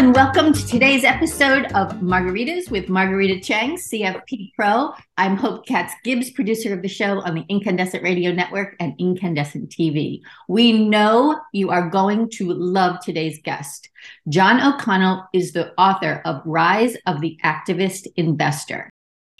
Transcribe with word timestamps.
and 0.00 0.14
welcome 0.14 0.50
to 0.50 0.66
today's 0.66 1.04
episode 1.04 1.66
of 1.74 1.92
Margaritas 2.00 2.70
with 2.70 2.86
Marguerita 2.86 3.44
Cheng, 3.44 3.76
CFP 3.76 4.54
Pro. 4.54 4.94
I'm 5.18 5.36
Hope 5.36 5.66
Katz 5.66 5.92
Gibbs, 6.04 6.30
producer 6.30 6.72
of 6.72 6.80
the 6.80 6.88
show 6.88 7.20
on 7.20 7.34
the 7.34 7.44
Incandescent 7.50 8.02
Radio 8.02 8.32
Network 8.32 8.76
and 8.80 8.94
Incandescent 8.98 9.68
TV. 9.68 10.22
We 10.48 10.88
know 10.88 11.38
you 11.52 11.68
are 11.68 11.90
going 11.90 12.30
to 12.30 12.50
love 12.50 13.00
today's 13.00 13.40
guest. 13.44 13.90
John 14.30 14.58
O'Connell 14.62 15.28
is 15.34 15.52
the 15.52 15.74
author 15.78 16.22
of 16.24 16.40
Rise 16.46 16.96
of 17.04 17.20
the 17.20 17.38
Activist 17.44 18.06
Investor. 18.16 18.88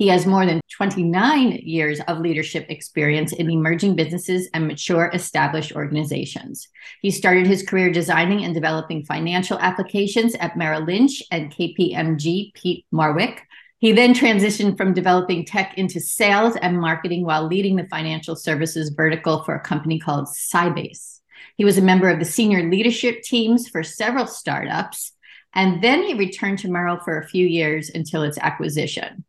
He 0.01 0.09
has 0.09 0.25
more 0.25 0.47
than 0.47 0.63
29 0.71 1.61
years 1.63 2.01
of 2.09 2.21
leadership 2.21 2.65
experience 2.71 3.35
in 3.35 3.51
emerging 3.51 3.97
businesses 3.97 4.49
and 4.55 4.67
mature 4.67 5.11
established 5.13 5.73
organizations. 5.73 6.67
He 7.03 7.11
started 7.11 7.47
his 7.47 7.63
career 7.63 7.93
designing 7.93 8.43
and 8.43 8.55
developing 8.55 9.05
financial 9.05 9.59
applications 9.59 10.35
at 10.37 10.57
Merrill 10.57 10.87
Lynch 10.87 11.23
and 11.31 11.53
KPMG 11.53 12.55
Peat 12.55 12.87
Marwick. 12.91 13.41
He 13.79 13.93
then 13.93 14.15
transitioned 14.15 14.79
from 14.79 14.95
developing 14.95 15.45
tech 15.45 15.77
into 15.77 16.01
sales 16.01 16.57
and 16.57 16.81
marketing 16.81 17.27
while 17.27 17.47
leading 17.47 17.77
the 17.77 17.87
financial 17.89 18.37
services 18.37 18.95
vertical 18.97 19.43
for 19.43 19.55
a 19.55 19.61
company 19.61 19.99
called 19.99 20.29
Sybase. 20.29 21.21
He 21.57 21.67
was 21.67 21.77
a 21.77 21.83
member 21.83 22.09
of 22.09 22.19
the 22.19 22.25
senior 22.25 22.71
leadership 22.71 23.21
teams 23.21 23.69
for 23.69 23.83
several 23.83 24.27
startups, 24.27 25.13
and 25.55 25.85
then 25.85 26.03
he 26.05 26.15
returned 26.15 26.61
to 26.61 26.71
Merrill 26.71 27.01
for 27.01 27.19
a 27.19 27.29
few 27.29 27.47
years 27.47 27.91
until 27.91 28.23
its 28.23 28.39
acquisition. 28.39 29.27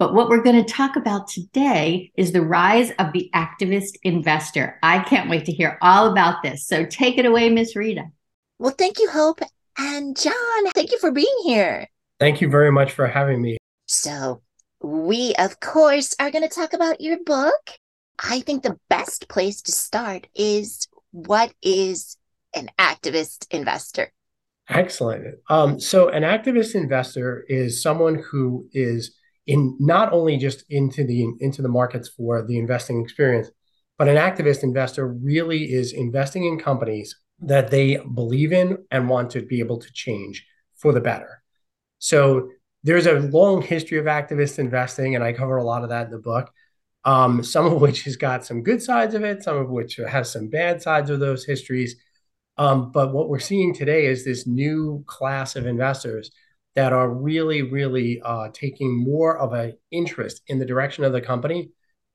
But 0.00 0.14
what 0.14 0.30
we're 0.30 0.42
going 0.42 0.64
to 0.64 0.72
talk 0.72 0.96
about 0.96 1.28
today 1.28 2.10
is 2.16 2.32
the 2.32 2.40
rise 2.40 2.90
of 2.98 3.12
the 3.12 3.28
activist 3.34 3.98
investor. 4.02 4.78
I 4.82 5.00
can't 5.00 5.28
wait 5.28 5.44
to 5.44 5.52
hear 5.52 5.76
all 5.82 6.10
about 6.10 6.42
this. 6.42 6.66
So 6.66 6.86
take 6.86 7.18
it 7.18 7.26
away, 7.26 7.50
Miss 7.50 7.76
Rita. 7.76 8.04
Well, 8.58 8.72
thank 8.72 8.98
you, 8.98 9.10
Hope. 9.10 9.40
And 9.76 10.16
John, 10.16 10.70
thank 10.74 10.90
you 10.90 10.98
for 10.98 11.12
being 11.12 11.36
here. 11.44 11.86
Thank 12.18 12.40
you 12.40 12.48
very 12.48 12.72
much 12.72 12.92
for 12.92 13.06
having 13.06 13.42
me. 13.42 13.58
So, 13.88 14.40
we, 14.82 15.34
of 15.34 15.60
course, 15.60 16.14
are 16.18 16.30
going 16.30 16.48
to 16.48 16.54
talk 16.54 16.72
about 16.72 17.02
your 17.02 17.18
book. 17.22 17.72
I 18.18 18.40
think 18.40 18.62
the 18.62 18.78
best 18.88 19.28
place 19.28 19.60
to 19.62 19.72
start 19.72 20.28
is 20.34 20.88
what 21.10 21.52
is 21.62 22.16
an 22.54 22.70
activist 22.78 23.46
investor? 23.50 24.10
Excellent. 24.66 25.40
Um, 25.50 25.78
so, 25.78 26.08
an 26.08 26.22
activist 26.22 26.74
investor 26.74 27.44
is 27.50 27.82
someone 27.82 28.22
who 28.30 28.66
is 28.72 29.14
in 29.50 29.76
not 29.80 30.12
only 30.12 30.36
just 30.36 30.64
into 30.70 31.02
the 31.04 31.28
into 31.40 31.60
the 31.60 31.68
markets 31.68 32.08
for 32.08 32.46
the 32.46 32.56
investing 32.56 33.02
experience, 33.02 33.50
but 33.98 34.06
an 34.06 34.16
activist 34.16 34.62
investor 34.62 35.08
really 35.08 35.72
is 35.72 35.92
investing 35.92 36.44
in 36.44 36.56
companies 36.56 37.16
that 37.40 37.70
they 37.70 37.96
believe 37.96 38.52
in 38.52 38.78
and 38.92 39.08
want 39.08 39.30
to 39.30 39.42
be 39.42 39.58
able 39.58 39.78
to 39.78 39.92
change 39.92 40.46
for 40.76 40.92
the 40.92 41.00
better. 41.00 41.42
So 41.98 42.50
there's 42.84 43.06
a 43.06 43.18
long 43.18 43.60
history 43.60 43.98
of 43.98 44.04
activist 44.04 44.60
investing, 44.60 45.16
and 45.16 45.24
I 45.24 45.32
cover 45.32 45.56
a 45.56 45.64
lot 45.64 45.82
of 45.82 45.88
that 45.88 46.06
in 46.06 46.12
the 46.12 46.18
book. 46.18 46.50
Um, 47.04 47.42
some 47.42 47.66
of 47.66 47.80
which 47.80 48.04
has 48.04 48.16
got 48.16 48.44
some 48.44 48.62
good 48.62 48.82
sides 48.82 49.14
of 49.14 49.24
it, 49.24 49.42
some 49.42 49.56
of 49.56 49.68
which 49.70 49.96
has 49.96 50.30
some 50.30 50.48
bad 50.48 50.80
sides 50.80 51.10
of 51.10 51.18
those 51.18 51.44
histories. 51.44 51.96
Um, 52.56 52.92
but 52.92 53.12
what 53.12 53.28
we're 53.28 53.38
seeing 53.40 53.74
today 53.74 54.06
is 54.06 54.22
this 54.24 54.46
new 54.46 55.02
class 55.06 55.56
of 55.56 55.66
investors 55.66 56.30
that 56.74 56.92
are 56.92 57.10
really, 57.10 57.62
really 57.62 58.20
uh, 58.24 58.48
taking 58.52 58.96
more 58.96 59.36
of 59.38 59.52
an 59.52 59.76
interest 59.90 60.42
in 60.46 60.58
the 60.58 60.66
direction 60.66 61.04
of 61.04 61.12
the 61.12 61.20
company, 61.20 61.70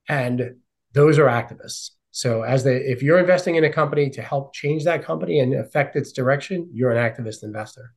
and 0.07 0.55
those 0.93 1.19
are 1.19 1.27
activists. 1.27 1.91
So, 2.11 2.43
as 2.43 2.63
they, 2.63 2.77
if 2.77 3.03
you're 3.03 3.19
investing 3.19 3.55
in 3.55 3.65
a 3.65 3.73
company 3.73 4.09
to 4.11 4.21
help 4.21 4.53
change 4.53 4.85
that 4.85 5.03
company 5.03 5.39
and 5.39 5.53
affect 5.53 5.97
its 5.97 6.13
direction, 6.13 6.69
you're 6.71 6.91
an 6.91 6.97
activist 6.97 7.43
investor. 7.43 7.93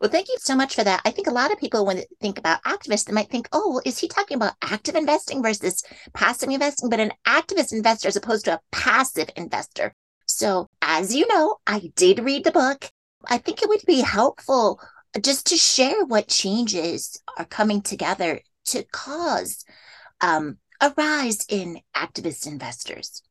Well, 0.00 0.10
thank 0.10 0.26
you 0.26 0.36
so 0.40 0.56
much 0.56 0.74
for 0.74 0.82
that. 0.82 1.00
I 1.04 1.12
think 1.12 1.28
a 1.28 1.32
lot 1.32 1.52
of 1.52 1.60
people, 1.60 1.86
when 1.86 1.98
they 1.98 2.06
think 2.20 2.36
about 2.36 2.60
activists, 2.64 3.04
they 3.04 3.12
might 3.12 3.30
think, 3.30 3.48
oh, 3.52 3.70
well, 3.70 3.82
is 3.84 4.00
he 4.00 4.08
talking 4.08 4.36
about 4.36 4.54
active 4.60 4.96
investing 4.96 5.44
versus 5.44 5.84
passive 6.12 6.48
investing? 6.48 6.90
But 6.90 6.98
an 6.98 7.12
activist 7.24 7.72
investor 7.72 8.08
as 8.08 8.16
opposed 8.16 8.46
to 8.46 8.54
a 8.54 8.60
passive 8.72 9.30
investor. 9.36 9.94
So, 10.26 10.66
as 10.82 11.14
you 11.14 11.28
know, 11.28 11.58
I 11.68 11.92
did 11.94 12.18
read 12.18 12.42
the 12.42 12.50
book. 12.50 12.90
I 13.28 13.38
think 13.38 13.62
it 13.62 13.68
would 13.68 13.82
be 13.86 14.00
helpful 14.00 14.80
just 15.20 15.46
to 15.48 15.56
share 15.56 16.04
what 16.04 16.28
changes 16.28 17.20
are 17.36 17.44
coming 17.44 17.82
together 17.82 18.40
to 18.66 18.84
cause 18.92 19.64
um, 20.20 20.58
a 20.80 20.92
rise 20.96 21.44
in 21.48 21.80
activist 21.94 22.46
investors. 22.46 23.22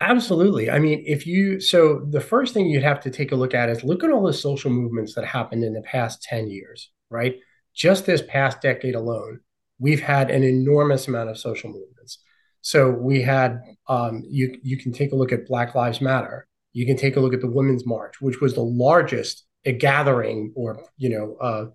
Absolutely. 0.00 0.70
I 0.70 0.78
mean, 0.78 1.02
if 1.06 1.26
you, 1.26 1.60
so 1.60 2.06
the 2.10 2.20
first 2.20 2.52
thing 2.52 2.66
you'd 2.66 2.82
have 2.82 3.00
to 3.00 3.10
take 3.10 3.32
a 3.32 3.36
look 3.36 3.54
at 3.54 3.70
is 3.70 3.84
look 3.84 4.04
at 4.04 4.10
all 4.10 4.22
the 4.22 4.32
social 4.32 4.70
movements 4.70 5.14
that 5.14 5.24
happened 5.24 5.64
in 5.64 5.72
the 5.72 5.82
past 5.82 6.22
10 6.22 6.50
years, 6.50 6.90
right? 7.10 7.36
Just 7.74 8.04
this 8.04 8.22
past 8.28 8.60
decade 8.60 8.94
alone, 8.94 9.40
we've 9.78 10.02
had 10.02 10.30
an 10.30 10.42
enormous 10.42 11.08
amount 11.08 11.30
of 11.30 11.38
social 11.38 11.70
movements. 11.70 12.18
So 12.60 12.90
we 12.90 13.22
had, 13.22 13.60
um, 13.88 14.22
you, 14.28 14.58
you 14.62 14.76
can 14.76 14.92
take 14.92 15.12
a 15.12 15.16
look 15.16 15.32
at 15.32 15.46
Black 15.46 15.74
Lives 15.74 16.00
Matter. 16.00 16.46
You 16.72 16.86
can 16.86 16.96
take 16.96 17.16
a 17.16 17.20
look 17.20 17.34
at 17.34 17.40
the 17.40 17.50
Women's 17.50 17.86
March, 17.86 18.20
which 18.20 18.40
was 18.40 18.54
the 18.54 18.62
largest 18.62 19.44
a 19.64 19.72
gathering 19.72 20.52
or 20.54 20.84
you 20.96 21.08
know 21.08 21.36
uh, 21.40 21.66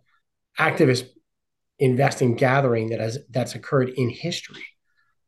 activist 0.60 1.08
investing 1.80 2.36
gathering 2.36 2.90
that 2.90 3.00
has 3.00 3.20
that's 3.30 3.56
occurred 3.56 3.90
in 3.90 4.10
history. 4.10 4.66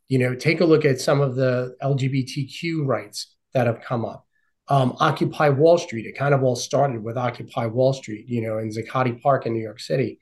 You 0.07 0.19
know, 0.19 0.35
take 0.35 0.59
a 0.59 0.65
look 0.65 0.83
at 0.83 0.99
some 0.99 1.21
of 1.21 1.35
the 1.35 1.75
LGBTQ 1.81 2.85
rights 2.85 3.35
that 3.53 3.67
have 3.67 3.81
come 3.81 4.05
up. 4.05 4.25
Um, 4.67 4.95
Occupy 4.99 5.49
Wall 5.49 5.77
Street. 5.77 6.05
It 6.05 6.17
kind 6.17 6.33
of 6.33 6.43
all 6.43 6.55
started 6.55 7.03
with 7.03 7.17
Occupy 7.17 7.67
Wall 7.67 7.93
Street, 7.93 8.25
you 8.27 8.41
know, 8.41 8.57
in 8.57 8.69
Zuccotti 8.69 9.21
Park 9.21 9.45
in 9.45 9.53
New 9.53 9.61
York 9.61 9.79
City. 9.79 10.19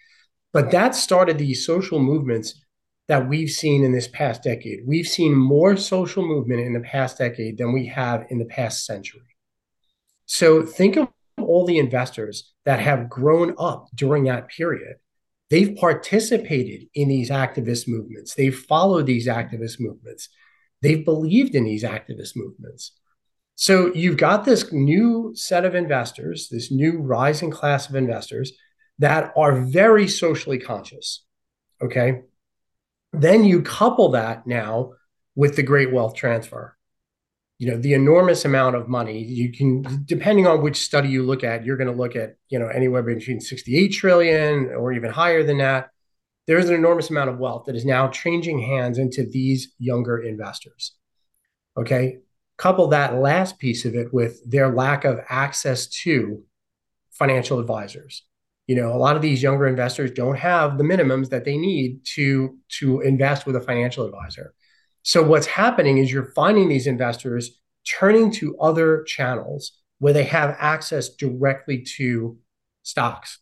But 0.53 0.71
that 0.71 0.95
started 0.95 1.37
these 1.37 1.65
social 1.65 1.99
movements 1.99 2.61
that 3.07 3.27
we've 3.27 3.49
seen 3.49 3.83
in 3.83 3.91
this 3.91 4.07
past 4.07 4.43
decade. 4.43 4.81
We've 4.85 5.07
seen 5.07 5.35
more 5.35 5.75
social 5.75 6.25
movement 6.25 6.61
in 6.61 6.73
the 6.73 6.79
past 6.79 7.17
decade 7.17 7.57
than 7.57 7.73
we 7.73 7.87
have 7.87 8.25
in 8.29 8.37
the 8.37 8.45
past 8.45 8.85
century. 8.85 9.21
So 10.27 10.63
think 10.63 10.95
of 10.95 11.09
all 11.43 11.65
the 11.65 11.77
investors 11.77 12.53
that 12.65 12.79
have 12.79 13.09
grown 13.09 13.55
up 13.57 13.87
during 13.93 14.25
that 14.25 14.47
period, 14.49 14.97
they've 15.49 15.75
participated 15.75 16.87
in 16.93 17.07
these 17.07 17.29
activist 17.29 17.87
movements. 17.87 18.35
They've 18.35 18.57
followed 18.57 19.05
these 19.05 19.27
activist 19.27 19.79
movements. 19.79 20.29
They've 20.81 21.03
believed 21.03 21.55
in 21.55 21.65
these 21.65 21.83
activist 21.83 22.33
movements. 22.35 22.93
So 23.55 23.93
you've 23.93 24.17
got 24.17 24.45
this 24.45 24.71
new 24.71 25.33
set 25.35 25.65
of 25.65 25.75
investors, 25.75 26.47
this 26.49 26.71
new 26.71 26.99
rising 26.99 27.51
class 27.51 27.89
of 27.89 27.95
investors 27.95 28.53
that 28.99 29.33
are 29.35 29.61
very 29.61 30.07
socially 30.07 30.59
conscious. 30.59 31.25
Okay. 31.81 32.21
Then 33.11 33.43
you 33.43 33.61
couple 33.61 34.11
that 34.11 34.47
now 34.47 34.93
with 35.35 35.55
the 35.55 35.63
great 35.63 35.91
wealth 35.91 36.15
transfer 36.15 36.77
you 37.59 37.69
know 37.69 37.77
the 37.77 37.93
enormous 37.93 38.45
amount 38.45 38.77
of 38.77 38.87
money. 38.87 39.21
You 39.21 39.51
can 39.51 40.03
depending 40.05 40.47
on 40.47 40.63
which 40.63 40.77
study 40.77 41.09
you 41.09 41.23
look 41.23 41.43
at 41.43 41.65
you're 41.65 41.77
going 41.77 41.91
to 41.91 41.95
look 41.95 42.15
at 42.15 42.37
you 42.47 42.57
know 42.57 42.67
anywhere 42.67 43.03
between 43.03 43.41
68 43.41 43.89
trillion 43.89 44.69
or 44.69 44.93
even 44.93 45.11
higher 45.11 45.43
than 45.43 45.57
that. 45.59 45.89
There's 46.47 46.69
an 46.69 46.75
enormous 46.75 47.11
amount 47.11 47.29
of 47.29 47.37
wealth 47.37 47.65
that 47.67 47.75
is 47.75 47.85
now 47.85 48.07
changing 48.07 48.59
hands 48.59 48.97
into 48.97 49.23
these 49.23 49.73
younger 49.77 50.17
investors. 50.17 50.93
Okay? 51.77 52.19
Couple 52.57 52.87
that 52.87 53.15
last 53.15 53.59
piece 53.59 53.85
of 53.85 53.93
it 53.93 54.11
with 54.11 54.41
their 54.49 54.73
lack 54.73 55.05
of 55.05 55.19
access 55.29 55.85
to 55.87 56.41
financial 57.11 57.59
advisors. 57.59 58.23
You 58.67 58.75
know 58.75 58.93
a 58.93 58.97
lot 58.97 59.17
of 59.17 59.21
these 59.21 59.43
younger 59.43 59.67
investors 59.67 60.11
don't 60.11 60.37
have 60.37 60.77
the 60.77 60.83
minimums 60.85 61.29
that 61.29 61.43
they 61.43 61.57
need 61.57 62.05
to 62.15 62.57
to 62.79 63.01
invest 63.01 63.45
with 63.45 63.57
a 63.57 63.61
financial 63.61 64.05
advisor 64.05 64.53
so 65.09 65.23
what's 65.23 65.47
happening 65.47 65.97
is 65.97 66.11
you're 66.11 66.33
finding 66.35 66.69
these 66.69 66.85
investors 66.85 67.59
turning 67.83 68.29
to 68.33 68.55
other 68.59 69.01
channels 69.05 69.71
where 69.97 70.13
they 70.13 70.25
have 70.25 70.55
access 70.59 71.09
directly 71.09 71.83
to 71.97 72.37
stocks, 72.83 73.39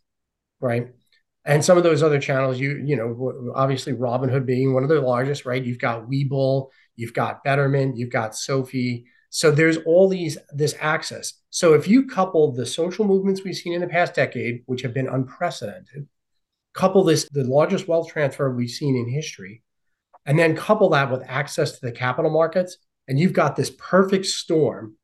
right? 0.62 0.94
And 1.44 1.66
some 1.66 1.78
of 1.78 1.84
those 1.84 2.02
other 2.02 2.22
channels, 2.22 2.58
you 2.58 2.82
you 2.86 2.96
know, 2.96 3.52
obviously 3.54 3.92
Robinhood 3.92 4.46
being 4.46 4.74
one 4.74 4.84
of 4.84 4.88
the 4.88 5.02
largest, 5.02 5.46
right? 5.46 5.62
You've 5.62 5.78
got 5.78 6.08
Webull, 6.08 6.70
you've 6.96 7.14
got 7.14 7.44
Betterment, 7.44 7.98
you've 7.98 8.14
got 8.14 8.34
SoFi. 8.34 9.06
So 9.30 9.52
there's 9.52 9.80
all 9.86 10.08
these 10.08 10.38
this 10.54 10.74
access. 10.80 11.34
So 11.50 11.74
if 11.74 11.86
you 11.86 12.08
couple 12.08 12.54
the 12.54 12.66
social 12.66 13.04
movements 13.04 13.44
we've 13.44 13.58
seen 13.58 13.74
in 13.74 13.82
the 13.82 13.88
past 13.88 14.14
decade, 14.14 14.64
which 14.68 14.84
have 14.84 14.94
been 14.94 15.10
unprecedented, 15.10 16.08
couple 16.74 17.04
this 17.04 17.28
the 17.30 17.44
largest 17.44 17.90
wealth 17.90 18.08
transfer 18.08 18.56
we've 18.56 18.70
seen 18.70 18.96
in 18.96 19.14
history, 19.14 19.64
and 20.28 20.38
then 20.38 20.56
couple 20.56 20.90
that 20.90 21.10
with 21.10 21.24
access 21.26 21.72
to 21.72 21.86
the 21.86 21.92
capital 21.92 22.30
markets, 22.30 22.78
and 23.08 23.20
you've 23.20 23.34
got 23.34 23.56
this 23.56 23.72
perfect 23.72 24.28
storm 24.28 24.96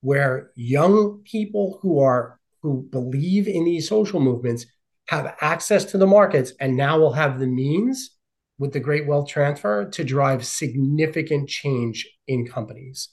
where 0.00 0.50
young 0.56 1.22
people 1.24 1.78
who 1.80 2.00
are 2.00 2.40
who 2.62 2.82
believe 2.90 3.46
in 3.46 3.64
these 3.64 3.88
social 3.88 4.20
movements 4.20 4.66
have 5.08 5.34
access 5.40 5.84
to 5.84 5.98
the 5.98 6.06
markets 6.06 6.52
and 6.60 6.76
now 6.76 6.98
will 6.98 7.12
have 7.12 7.38
the 7.38 7.46
means 7.46 8.16
with 8.58 8.72
the 8.72 8.80
great 8.80 9.06
wealth 9.06 9.28
transfer 9.28 9.84
to 9.84 10.04
drive 10.04 10.46
significant 10.46 11.48
change 11.48 12.08
in 12.28 12.46
companies. 12.46 13.08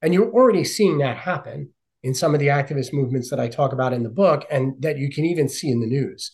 And 0.00 0.14
you're 0.14 0.32
already 0.32 0.64
seeing 0.64 0.98
that 0.98 1.18
happen 1.18 1.70
in 2.02 2.14
some 2.14 2.34
of 2.34 2.40
the 2.40 2.46
activist 2.46 2.92
movements 2.92 3.30
that 3.30 3.40
I 3.40 3.48
talk 3.48 3.72
about 3.72 3.92
in 3.92 4.02
the 4.02 4.08
book 4.08 4.46
and 4.50 4.74
that 4.80 4.98
you 4.98 5.10
can 5.10 5.24
even 5.24 5.48
see 5.48 5.68
in 5.70 5.80
the 5.80 5.86
news. 5.86 6.32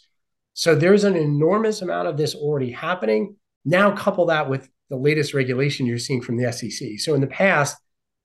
So 0.55 0.75
there's 0.75 1.05
an 1.05 1.17
enormous 1.17 1.83
amount 1.83 2.09
of 2.09 2.17
this 2.17 2.35
already 2.35 2.71
happening. 2.71 3.37
Now, 3.64 3.93
couple 3.93 4.26
that 4.26 4.49
with 4.49 4.69
the 4.91 4.97
latest 4.97 5.35
regulation 5.35 5.87
you're 5.87 5.99
seeing 5.99 6.20
from 6.20 6.37
the 6.37 6.53
SEC. 6.53 6.99
So 6.99 7.14
in 7.14 7.20
the 7.20 7.26
past, 7.26 7.76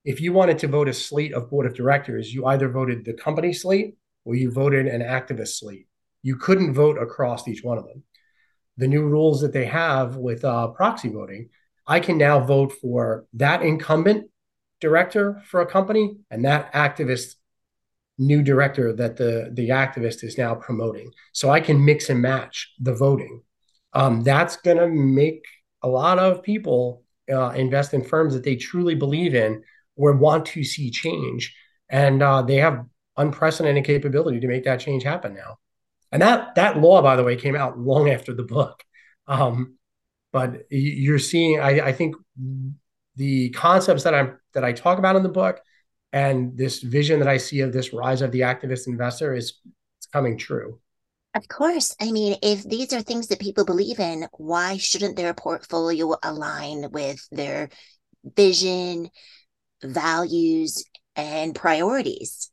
if 0.04 0.22
you 0.22 0.34
wanted 0.34 0.60
to 0.60 0.68
vote 0.68 0.88
a 0.88 0.94
slate 0.94 1.34
of 1.34 1.50
board 1.50 1.66
of 1.66 1.76
directors, 1.76 2.34
you 2.34 2.46
either 2.46 2.70
voted 2.70 3.06
the 3.06 3.14
company 3.14 3.54
slate 3.54 3.96
or 4.26 4.36
you 4.36 4.52
voted 4.52 4.88
an 4.88 5.02
activist 5.02 5.60
slate. 5.60 5.88
You 6.24 6.36
couldn't 6.36 6.74
vote 6.74 6.98
across 6.98 7.48
each 7.48 7.64
one 7.64 7.78
of 7.78 7.86
them. 7.86 8.04
The 8.78 8.88
new 8.88 9.04
rules 9.04 9.42
that 9.42 9.54
they 9.54 9.66
have 9.66 10.16
with 10.16 10.44
uh, 10.44 10.68
proxy 10.70 11.10
voting, 11.10 11.50
I 11.86 12.00
can 12.00 12.18
now 12.18 12.40
vote 12.40 12.74
for 12.74 13.26
that 13.34 13.62
incumbent 13.62 14.30
director 14.80 15.42
for 15.46 15.62
a 15.62 15.66
company 15.66 16.18
and 16.30 16.46
that 16.46 16.72
activist 16.74 17.36
new 18.18 18.42
director 18.42 18.94
that 18.94 19.18
the 19.18 19.50
the 19.54 19.70
activist 19.70 20.24
is 20.24 20.38
now 20.38 20.56
promoting 20.56 21.12
so 21.34 21.50
i 21.50 21.60
can 21.60 21.84
mix 21.84 22.10
and 22.10 22.22
match 22.22 22.74
the 22.80 22.94
voting 22.94 23.42
um, 23.98 24.22
that's 24.22 24.58
going 24.58 24.78
to 24.78 24.88
make 24.88 25.44
a 25.82 25.88
lot 25.88 26.20
of 26.20 26.44
people 26.44 27.04
uh, 27.32 27.50
invest 27.50 27.96
in 27.96 28.04
firms 28.04 28.36
that 28.36 28.44
they 28.44 28.56
truly 28.56 28.94
believe 28.94 29.34
in 29.34 29.64
or 29.96 30.14
want 30.14 30.46
to 30.46 30.64
see 30.64 30.92
change. 30.92 31.56
And 31.90 32.22
uh, 32.22 32.44
they 32.44 32.58
have 32.58 32.86
unprecedented 33.18 33.86
capability 33.86 34.40
to 34.40 34.48
make 34.48 34.66
that 34.66 34.80
change 34.80 35.02
happen 35.02 35.34
now. 35.34 35.58
And 36.12 36.22
that 36.22 36.54
that 36.56 36.80
law 36.80 37.02
by 37.02 37.16
the 37.16 37.24
way 37.24 37.36
came 37.36 37.56
out 37.56 37.80
long 37.80 38.10
after 38.10 38.36
the 38.36 38.44
book. 38.44 38.84
Um, 39.28 39.78
but 40.32 40.68
you're 40.70 41.18
seeing 41.20 41.60
I, 41.60 41.88
I 41.88 41.92
think 41.92 42.16
the 43.16 43.50
concepts 43.50 44.04
that 44.04 44.14
I'm 44.14 44.38
that 44.54 44.64
I 44.64 44.74
talk 44.74 45.00
about 45.00 45.16
in 45.16 45.24
the 45.24 45.30
book 45.30 45.60
and 46.14 46.56
this 46.56 46.84
vision 46.84 47.20
that 47.20 47.28
I 47.28 47.38
see 47.38 47.62
of 47.62 47.74
this 47.74 47.94
rise 47.94 48.22
of 48.22 48.32
the 48.32 48.42
activist 48.42 48.86
investor 48.86 49.34
is 49.34 49.56
it's 49.98 50.08
coming 50.08 50.38
true. 50.38 50.80
Of 51.38 51.48
course. 51.48 51.96
I 52.02 52.12
mean, 52.12 52.36
if 52.42 52.64
these 52.64 52.92
are 52.94 53.02
things 53.02 53.28
that 53.28 53.40
people 53.40 53.64
believe 53.64 54.00
in, 54.00 54.28
why 54.38 54.78
shouldn't 54.78 55.16
their 55.16 55.36
portfolio 55.36 56.16
align 56.24 56.90
with 56.90 57.20
their 57.32 57.70
vision, 58.36 59.12
values, 59.84 60.84
and 61.16 61.54
priorities 61.54 62.50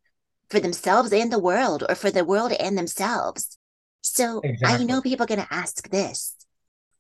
for 0.51 0.61
themselves 0.61 1.15
and 1.15 1.33
the 1.33 1.39
world, 1.39 1.83
or 1.89 1.95
for 1.95 2.11
the 2.11 2.27
world 2.27 2.53
and 2.53 2.77
themselves? 2.77 3.57
So 4.03 4.43
exactly. 4.45 4.85
I 4.85 4.87
know 4.87 5.01
people 5.01 5.25
are 5.25 5.29
going 5.29 5.41
to 5.41 5.55
ask 5.55 5.89
this 5.89 6.37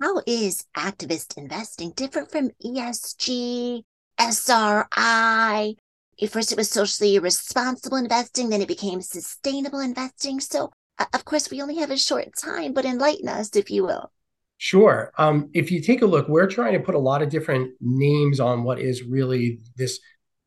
how 0.00 0.22
is 0.26 0.64
activist 0.74 1.36
investing 1.36 1.90
different 1.90 2.30
from 2.30 2.50
ESG, 2.64 3.82
SRI? 4.18 5.74
At 6.22 6.30
First, 6.30 6.50
it 6.50 6.56
was 6.56 6.70
socially 6.70 7.18
responsible 7.18 7.98
investing, 7.98 8.48
then 8.48 8.62
it 8.62 8.68
became 8.68 9.02
sustainable 9.02 9.80
investing. 9.80 10.40
So, 10.40 10.70
of 11.12 11.24
course, 11.24 11.50
we 11.50 11.62
only 11.62 11.76
have 11.76 11.90
a 11.90 11.96
short 11.96 12.36
time, 12.36 12.72
but 12.72 12.84
enlighten 12.84 13.28
us, 13.28 13.54
if 13.56 13.70
you 13.70 13.84
will. 13.84 14.12
Sure. 14.58 15.12
Um, 15.18 15.50
if 15.52 15.70
you 15.70 15.80
take 15.80 16.02
a 16.02 16.06
look, 16.06 16.28
we're 16.28 16.46
trying 16.46 16.74
to 16.74 16.80
put 16.80 16.94
a 16.94 16.98
lot 16.98 17.22
of 17.22 17.28
different 17.28 17.72
names 17.80 18.40
on 18.40 18.62
what 18.62 18.78
is 18.78 19.02
really 19.02 19.60
this 19.76 20.00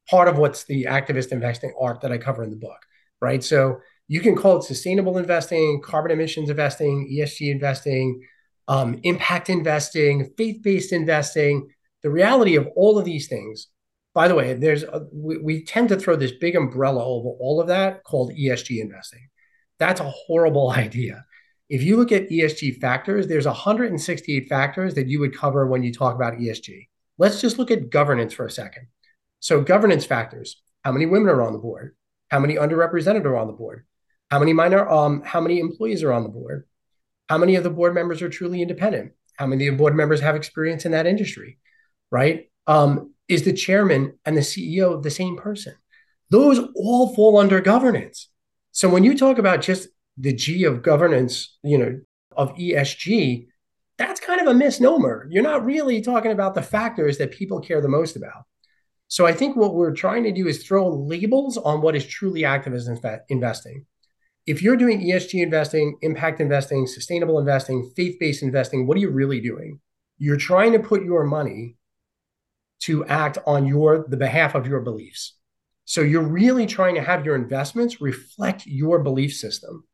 part 0.10 0.28
of 0.28 0.38
what's 0.38 0.64
the 0.64 0.86
activist 0.86 1.32
investing 1.32 1.74
arc 1.80 2.02
that 2.02 2.12
I 2.12 2.18
cover 2.18 2.44
in 2.44 2.50
the 2.50 2.56
book, 2.56 2.86
right? 3.22 3.44
So 3.44 3.80
you 4.08 4.22
can 4.22 4.36
call 4.36 4.58
it 4.58 4.64
sustainable 4.64 5.18
investing, 5.18 5.82
carbon 5.82 6.12
emissions 6.12 6.50
investing, 6.50 7.14
ESG 7.14 7.52
investing, 7.52 8.22
um, 8.70 9.00
impact 9.04 9.50
investing, 9.50 10.32
faith 10.38 10.62
based 10.64 10.94
investing. 10.94 11.70
The 12.04 12.10
reality 12.10 12.56
of 12.56 12.68
all 12.76 12.98
of 12.98 13.06
these 13.06 13.28
things, 13.28 13.68
by 14.14 14.30
the 14.30 14.36
way, 14.36 14.54
there's 14.54 14.84
a, 14.84 15.06
we, 15.12 15.38
we 15.38 15.66
tend 15.66 15.90
to 15.90 15.98
throw 15.98 16.16
this 16.16 16.32
big 16.32 16.56
umbrella 16.56 17.04
over 17.04 17.30
all 17.40 17.60
of 17.60 17.68
that 17.68 18.04
called 18.06 18.32
ESG 18.32 18.80
investing. 18.80 19.28
That's 19.80 20.02
a 20.02 20.10
horrible 20.10 20.72
idea. 20.86 21.26
If 21.70 21.84
you 21.84 21.98
look 21.98 22.12
at 22.12 22.30
ESG 22.30 22.80
factors, 22.80 23.28
there's 23.28 23.46
168 23.46 24.48
factors 24.48 24.94
that 24.96 25.08
you 25.08 25.20
would 25.20 25.36
cover 25.36 25.68
when 25.68 25.84
you 25.84 25.94
talk 25.94 26.16
about 26.16 26.36
ESG. 26.36 26.88
Let's 27.18 27.42
just 27.42 27.58
look 27.58 27.72
at 27.72 27.90
governance 27.90 28.34
for 28.34 28.46
a 28.46 28.52
second. 28.52 28.88
So, 29.40 29.62
governance 29.62 30.06
factors: 30.06 30.62
how 30.84 30.92
many 30.92 31.06
women 31.06 31.30
are 31.30 31.42
on 31.42 31.54
the 31.54 31.60
board? 31.60 31.96
How 32.30 32.40
many 32.40 32.56
underrepresented 32.56 33.26
are 33.26 33.38
on 33.38 33.48
the 33.48 33.54
board? 33.54 33.86
How 34.30 34.40
many 34.40 34.54
minor? 34.54 34.88
Um, 34.90 35.22
how 35.26 35.42
many 35.42 35.60
employees 35.60 36.04
are 36.04 36.14
on 36.14 36.24
the 36.24 36.30
board? 36.30 36.66
How 37.30 37.38
many 37.38 37.56
of 37.56 37.64
the 37.64 37.70
board 37.70 37.94
members 37.94 38.22
are 38.22 38.30
truly 38.30 38.62
independent? 38.62 39.12
How 39.38 39.46
many 39.46 39.68
of 39.68 39.74
the 39.74 39.78
board 39.78 39.96
members 39.96 40.22
have 40.22 40.36
experience 40.36 40.86
in 40.86 40.92
that 40.92 41.08
industry? 41.08 41.58
Right? 42.12 42.50
Um, 42.66 43.14
is 43.28 43.44
the 43.44 43.54
chairman 43.54 44.18
and 44.26 44.36
the 44.38 44.42
CEO 44.42 45.02
the 45.02 45.12
same 45.12 45.38
person? 45.38 45.76
Those 46.30 46.60
all 46.76 47.14
fall 47.14 47.38
under 47.38 47.62
governance. 47.62 48.30
So 48.78 48.88
when 48.90 49.04
you 49.04 49.18
talk 49.18 49.40
about 49.40 49.62
just 49.62 49.88
the 50.18 50.34
G 50.34 50.64
of 50.64 50.84
governance, 50.84 51.58
you 51.64 51.78
know, 51.78 52.00
of 52.36 52.54
ESG, 52.56 53.48
that's 53.98 54.20
kind 54.20 54.40
of 54.40 54.48
a 54.48 54.54
misnomer. 54.54 55.28
You're 55.32 55.42
not 55.42 55.66
really 55.66 56.02
talking 56.02 56.32
about 56.32 56.54
the 56.54 56.62
factors 56.62 57.18
that 57.18 57.32
people 57.32 57.60
care 57.60 57.82
the 57.82 57.88
most 57.88 58.16
about. 58.16 58.44
So 59.08 59.26
I 59.26 59.34
think 59.34 59.56
what 59.56 59.74
we're 59.74 59.96
trying 59.96 60.24
to 60.26 60.32
do 60.32 60.48
is 60.48 60.64
throw 60.64 60.88
labels 60.88 61.58
on 61.58 61.82
what 61.82 61.96
is 61.96 62.06
truly 62.06 62.42
activist 62.42 62.88
investing 63.30 63.86
if 64.48 64.62
you're 64.62 64.78
doing 64.78 65.02
ESG 65.02 65.44
investing, 65.44 65.98
impact 66.02 66.40
investing, 66.40 66.88
sustainable 66.88 67.38
investing, 67.38 67.92
faith 67.96 68.16
based 68.18 68.42
investing, 68.42 68.88
what 68.88 68.96
are 68.96 69.02
you 69.02 69.10
really 69.10 69.42
doing? 69.42 69.82
You're 70.18 70.38
trying 70.38 70.72
to 70.72 70.80
put 70.80 71.04
your 71.04 71.26
money 71.26 71.76
to 72.84 73.06
act 73.06 73.38
on 73.46 73.68
your 73.68 74.06
the 74.08 74.18
behalf 74.18 74.56
of 74.56 74.66
your 74.66 74.80
beliefs. 74.80 75.37
So 75.88 76.01
you're 76.01 76.22
really 76.22 76.66
trying 76.66 76.95
to 76.95 77.01
have 77.01 77.25
your 77.25 77.36
investments 77.36 78.01
reflect 78.01 78.66
your 78.66 79.00
belief 79.00 79.34
system. 79.34 79.86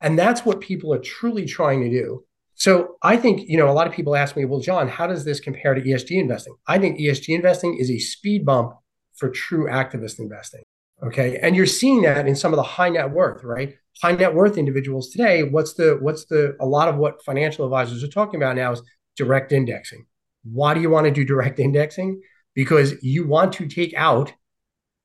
And 0.00 0.18
that's 0.18 0.44
what 0.44 0.60
people 0.60 0.94
are 0.94 0.98
truly 0.98 1.44
trying 1.44 1.82
to 1.82 1.90
do. 1.90 2.24
So 2.54 2.96
I 3.02 3.16
think, 3.16 3.48
you 3.48 3.56
know, 3.56 3.68
a 3.68 3.72
lot 3.72 3.86
of 3.86 3.92
people 3.92 4.16
ask 4.16 4.36
me, 4.36 4.44
well, 4.44 4.60
John, 4.60 4.88
how 4.88 5.06
does 5.06 5.24
this 5.24 5.40
compare 5.40 5.74
to 5.74 5.80
ESG 5.80 6.12
investing? 6.12 6.54
I 6.66 6.78
think 6.78 6.98
ESG 6.98 7.34
investing 7.34 7.76
is 7.78 7.90
a 7.90 7.98
speed 7.98 8.46
bump 8.46 8.74
for 9.16 9.28
true 9.28 9.66
activist 9.68 10.18
investing. 10.18 10.62
Okay. 11.02 11.38
And 11.38 11.56
you're 11.56 11.66
seeing 11.66 12.02
that 12.02 12.26
in 12.26 12.36
some 12.36 12.52
of 12.52 12.56
the 12.56 12.62
high 12.62 12.90
net 12.90 13.10
worth, 13.10 13.42
right? 13.42 13.74
high 14.02 14.12
net 14.12 14.34
worth 14.34 14.56
individuals 14.56 15.10
today, 15.10 15.42
what's 15.42 15.74
the 15.74 15.98
what's 16.00 16.24
the 16.26 16.56
a 16.60 16.66
lot 16.66 16.88
of 16.88 16.96
what 16.96 17.22
financial 17.22 17.64
advisors 17.64 18.02
are 18.02 18.08
talking 18.08 18.40
about 18.40 18.56
now 18.56 18.72
is 18.72 18.82
direct 19.16 19.52
indexing. 19.52 20.06
Why 20.44 20.74
do 20.74 20.80
you 20.80 20.90
want 20.90 21.06
to 21.06 21.10
do 21.10 21.24
direct 21.24 21.58
indexing? 21.66 22.20
Because 22.54 22.94
you 23.02 23.26
want 23.26 23.52
to 23.54 23.68
take 23.68 23.94
out 23.96 24.32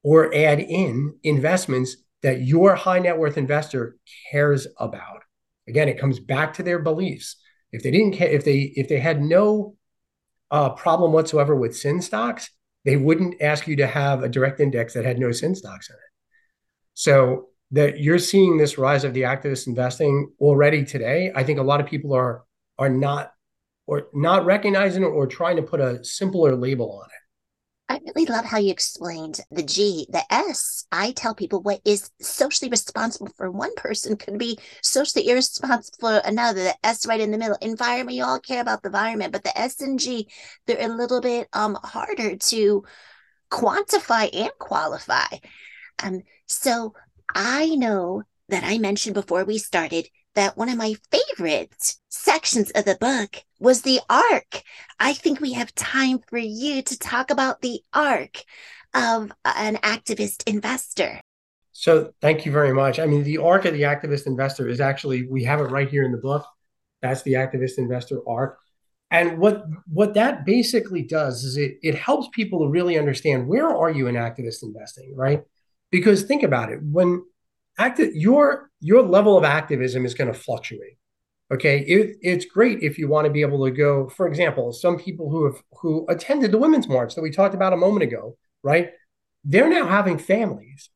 or 0.05 0.31
add 0.35 0.59
in 0.59 1.15
investments 1.23 1.97
that 2.21 2.41
your 2.41 2.75
high 2.75 2.99
net 2.99 3.17
worth 3.17 3.39
investor 3.39 3.97
cares 4.31 4.67
about. 4.77 5.23
Again, 5.67 5.89
it 5.89 5.99
comes 5.99 6.19
back 6.19 6.53
to 6.53 6.63
their 6.63 6.77
beliefs. 6.77 7.37
If 7.71 7.81
they 7.81 7.89
didn't 7.89 8.13
care, 8.13 8.29
if 8.29 8.45
they 8.45 8.71
if 8.75 8.87
they 8.87 8.99
had 8.99 9.19
no 9.19 9.75
uh, 10.51 10.69
problem 10.69 11.11
whatsoever 11.11 11.55
with 11.55 11.75
sin 11.75 12.03
stocks, 12.03 12.51
they 12.85 12.97
wouldn't 12.97 13.41
ask 13.41 13.67
you 13.67 13.77
to 13.77 13.87
have 13.87 14.21
a 14.21 14.29
direct 14.29 14.59
index 14.59 14.93
that 14.93 15.05
had 15.05 15.17
no 15.17 15.31
sin 15.31 15.55
stocks 15.55 15.89
in 15.89 15.95
it. 15.95 16.11
So 16.93 17.47
that 17.71 17.99
you're 17.99 18.19
seeing 18.19 18.57
this 18.57 18.77
rise 18.77 19.05
of 19.05 19.15
the 19.15 19.23
activist 19.23 19.65
investing 19.65 20.31
already 20.39 20.85
today. 20.85 21.31
I 21.35 21.43
think 21.43 21.57
a 21.57 21.63
lot 21.63 21.81
of 21.81 21.87
people 21.87 22.13
are 22.13 22.43
are 22.77 22.89
not 22.89 23.31
or 23.87 24.03
not 24.13 24.45
recognizing 24.45 25.03
or 25.03 25.25
trying 25.25 25.55
to 25.55 25.63
put 25.63 25.81
a 25.81 26.03
simpler 26.05 26.55
label 26.55 26.91
on 26.91 27.07
it. 27.09 27.24
I 27.87 27.99
really 28.03 28.25
love 28.25 28.45
how 28.45 28.57
you 28.57 28.71
explained 28.71 29.41
the 29.51 29.61
G, 29.61 30.07
the 30.09 30.23
S. 30.33 30.85
I 30.91 31.11
tell 31.11 31.35
people 31.35 31.61
what 31.61 31.81
is 31.85 32.09
socially 32.19 32.69
responsible 32.69 33.29
for 33.37 33.51
one 33.51 33.75
person 33.75 34.17
could 34.17 34.39
be 34.39 34.57
socially 34.81 35.27
irresponsible 35.29 35.97
for 35.99 36.21
another. 36.25 36.63
The 36.63 36.75
S 36.83 37.05
right 37.05 37.19
in 37.19 37.29
the 37.29 37.37
middle. 37.37 37.57
Environment, 37.61 38.17
you 38.17 38.23
all 38.23 38.39
care 38.39 38.61
about 38.61 38.81
the 38.81 38.89
environment, 38.89 39.33
but 39.33 39.43
the 39.43 39.55
S 39.57 39.81
and 39.81 39.99
G, 39.99 40.27
they're 40.65 40.89
a 40.89 40.93
little 40.93 41.21
bit 41.21 41.47
um 41.53 41.77
harder 41.83 42.35
to 42.35 42.83
quantify 43.51 44.29
and 44.33 44.51
qualify. 44.57 45.37
Um, 46.03 46.23
so 46.47 46.93
I 47.33 47.75
know 47.75 48.23
that 48.49 48.63
I 48.63 48.79
mentioned 48.79 49.13
before 49.13 49.45
we 49.45 49.59
started 49.59 50.07
that 50.33 50.57
one 50.57 50.69
of 50.69 50.77
my 50.77 50.95
favorite 51.11 51.95
sections 52.09 52.71
of 52.71 52.85
the 52.85 52.97
book 52.99 53.43
was 53.65 53.81
the 53.81 53.99
arc. 54.09 54.61
I 54.99 55.13
think 55.13 55.41
we 55.41 55.53
have 55.53 55.73
time 55.73 56.19
for 56.29 56.37
you 56.37 56.83
to 56.83 56.99
talk 56.99 57.31
about 57.31 57.61
the 57.61 57.81
arc 57.93 58.43
of 58.93 59.31
an 59.43 59.77
activist 59.77 60.43
investor. 60.47 61.19
So, 61.71 62.13
thank 62.21 62.45
you 62.45 62.51
very 62.51 62.73
much. 62.73 62.99
I 62.99 63.07
mean, 63.07 63.23
the 63.23 63.39
arc 63.39 63.65
of 63.65 63.73
the 63.73 63.81
activist 63.81 64.27
investor 64.27 64.69
is 64.69 64.79
actually, 64.79 65.27
we 65.27 65.43
have 65.45 65.59
it 65.59 65.71
right 65.71 65.89
here 65.89 66.03
in 66.03 66.11
the 66.11 66.19
book. 66.19 66.45
That's 67.01 67.23
the 67.23 67.33
activist 67.33 67.79
investor 67.79 68.19
arc. 68.27 68.59
And 69.11 69.39
what 69.39 69.65
what 69.87 70.13
that 70.13 70.45
basically 70.45 71.03
does 71.03 71.43
is 71.43 71.57
it 71.57 71.77
it 71.81 71.95
helps 71.95 72.27
people 72.33 72.59
to 72.59 72.69
really 72.69 72.97
understand 72.97 73.47
where 73.47 73.67
are 73.67 73.91
you 73.91 74.07
in 74.07 74.15
activist 74.15 74.63
investing, 74.63 75.13
right? 75.15 75.43
Because 75.91 76.23
think 76.23 76.43
about 76.43 76.71
it, 76.71 76.79
when 76.81 77.23
active 77.77 78.15
your 78.15 78.71
your 78.79 79.03
level 79.03 79.37
of 79.37 79.43
activism 79.43 80.05
is 80.05 80.13
going 80.13 80.31
to 80.31 80.39
fluctuate. 80.39 80.97
Okay, 81.53 81.79
it, 81.81 82.17
it's 82.21 82.45
great 82.45 82.81
if 82.81 82.97
you 82.97 83.07
want 83.07 83.25
to 83.25 83.31
be 83.31 83.41
able 83.41 83.63
to 83.65 83.71
go. 83.71 84.09
For 84.09 84.27
example, 84.27 84.73
some 84.73 84.97
people 84.97 85.29
who 85.29 85.45
have 85.45 85.61
who 85.79 86.05
attended 86.09 86.51
the 86.51 86.57
women's 86.57 86.87
march 86.87 87.13
that 87.15 87.21
we 87.21 87.29
talked 87.29 87.53
about 87.53 87.73
a 87.73 87.77
moment 87.77 88.03
ago, 88.03 88.37
right? 88.63 88.91
They're 89.43 89.69
now 89.69 89.87
having 89.87 90.17
families. 90.17 90.89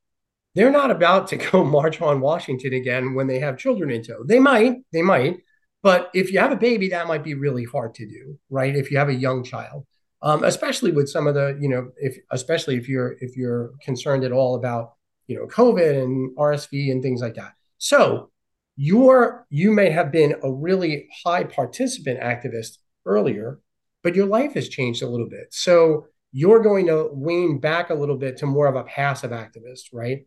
they're 0.56 0.72
not 0.72 0.92
about 0.92 1.28
to 1.30 1.38
go 1.52 1.64
march 1.64 2.02
on 2.02 2.22
Washington 2.22 2.74
again 2.74 3.14
when 3.14 3.28
they 3.28 3.40
have 3.40 3.58
children 3.58 3.92
in 3.92 4.04
tow. 4.04 4.24
They 4.26 4.40
might, 4.40 4.78
they 4.92 5.04
might, 5.04 5.38
but 5.84 6.10
if 6.14 6.32
you 6.32 6.40
have 6.40 6.52
a 6.52 6.58
baby, 6.58 6.90
that 6.90 7.08
might 7.08 7.24
be 7.24 7.36
really 7.36 7.64
hard 7.64 7.94
to 7.96 8.08
do, 8.08 8.38
right? 8.50 8.76
If 8.76 8.92
you 8.92 8.98
have 8.98 9.10
a 9.10 9.14
young 9.14 9.44
child, 9.44 9.86
um, 10.22 10.44
especially 10.44 10.92
with 10.92 11.10
some 11.10 11.28
of 11.28 11.36
the, 11.36 11.58
you 11.62 11.70
know, 11.70 11.92
if 11.98 12.18
especially 12.32 12.76
if 12.76 12.90
you're 12.90 13.16
if 13.22 13.38
you're 13.38 13.72
concerned 13.82 14.24
at 14.24 14.32
all 14.32 14.56
about, 14.56 14.94
you 15.28 15.38
know, 15.38 15.46
COVID 15.46 16.04
and 16.04 16.36
RSV 16.38 16.92
and 16.92 17.02
things 17.02 17.22
like 17.22 17.36
that. 17.36 17.54
So 17.78 18.32
you're 18.82 19.46
you 19.50 19.74
may 19.74 19.90
have 19.90 20.10
been 20.10 20.36
a 20.42 20.50
really 20.50 21.10
high 21.26 21.44
participant 21.44 22.18
activist 22.22 22.78
earlier, 23.06 23.60
but 24.04 24.16
your 24.16 24.26
life 24.26 24.54
has 24.54 24.70
changed 24.70 25.04
a 25.04 25.08
little 25.08 25.28
bit. 25.28 25.48
So 25.52 26.08
you're 26.32 26.62
going 26.62 26.86
to 26.88 27.10
wane 27.12 27.60
back 27.60 27.90
a 27.90 27.94
little 27.94 28.16
bit 28.16 28.38
to 28.38 28.46
more 28.46 28.68
of 28.68 28.78
a 28.78 28.86
passive 28.86 29.32
activist, 29.32 29.88
right? 29.92 30.20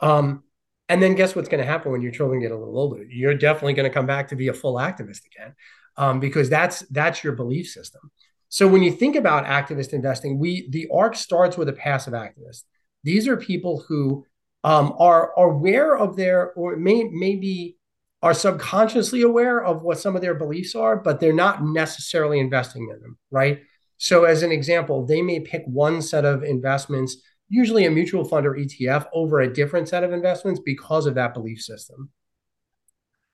Um, 0.00 0.42
and 0.88 1.00
then 1.00 1.14
guess 1.14 1.36
what's 1.36 1.48
going 1.48 1.62
to 1.62 1.70
happen 1.70 1.92
when 1.92 2.02
your 2.02 2.10
children 2.10 2.40
get 2.40 2.50
a 2.50 2.58
little 2.58 2.76
older? 2.76 3.04
You're 3.04 3.36
definitely 3.36 3.74
going 3.74 3.88
to 3.88 3.94
come 3.94 4.06
back 4.06 4.26
to 4.28 4.36
be 4.36 4.48
a 4.48 4.52
full 4.52 4.74
activist 4.74 5.20
again, 5.32 5.54
um, 5.96 6.18
because 6.18 6.50
that's 6.50 6.80
that's 6.90 7.22
your 7.22 7.34
belief 7.34 7.68
system. 7.68 8.10
So 8.48 8.66
when 8.66 8.82
you 8.82 8.90
think 8.90 9.14
about 9.14 9.44
activist 9.44 9.92
investing, 9.92 10.40
we 10.40 10.68
the 10.70 10.88
arc 10.92 11.14
starts 11.14 11.56
with 11.56 11.68
a 11.68 11.72
passive 11.72 12.12
activist. 12.12 12.64
These 13.04 13.28
are 13.28 13.36
people 13.36 13.84
who 13.86 14.26
um, 14.64 14.96
are, 14.98 15.32
are 15.38 15.50
aware 15.50 15.96
of 15.96 16.16
their 16.16 16.52
or 16.54 16.74
may 16.74 17.04
maybe 17.04 17.76
are 18.24 18.32
subconsciously 18.32 19.20
aware 19.20 19.62
of 19.62 19.82
what 19.82 19.98
some 19.98 20.16
of 20.16 20.22
their 20.22 20.34
beliefs 20.34 20.74
are, 20.74 20.96
but 20.96 21.20
they're 21.20 21.30
not 21.34 21.62
necessarily 21.62 22.40
investing 22.40 22.88
in 22.90 22.98
them, 23.00 23.18
right? 23.30 23.60
So 23.98 24.24
as 24.24 24.42
an 24.42 24.50
example, 24.50 25.04
they 25.04 25.20
may 25.20 25.40
pick 25.40 25.62
one 25.66 26.00
set 26.00 26.24
of 26.24 26.42
investments 26.42 27.18
usually 27.50 27.84
a 27.84 27.90
mutual 27.90 28.24
fund 28.24 28.46
or 28.46 28.54
ETF 28.54 29.08
over 29.12 29.40
a 29.40 29.52
different 29.52 29.90
set 29.90 30.04
of 30.04 30.12
investments 30.14 30.58
because 30.64 31.04
of 31.04 31.16
that 31.16 31.34
belief 31.34 31.60
system. 31.60 32.08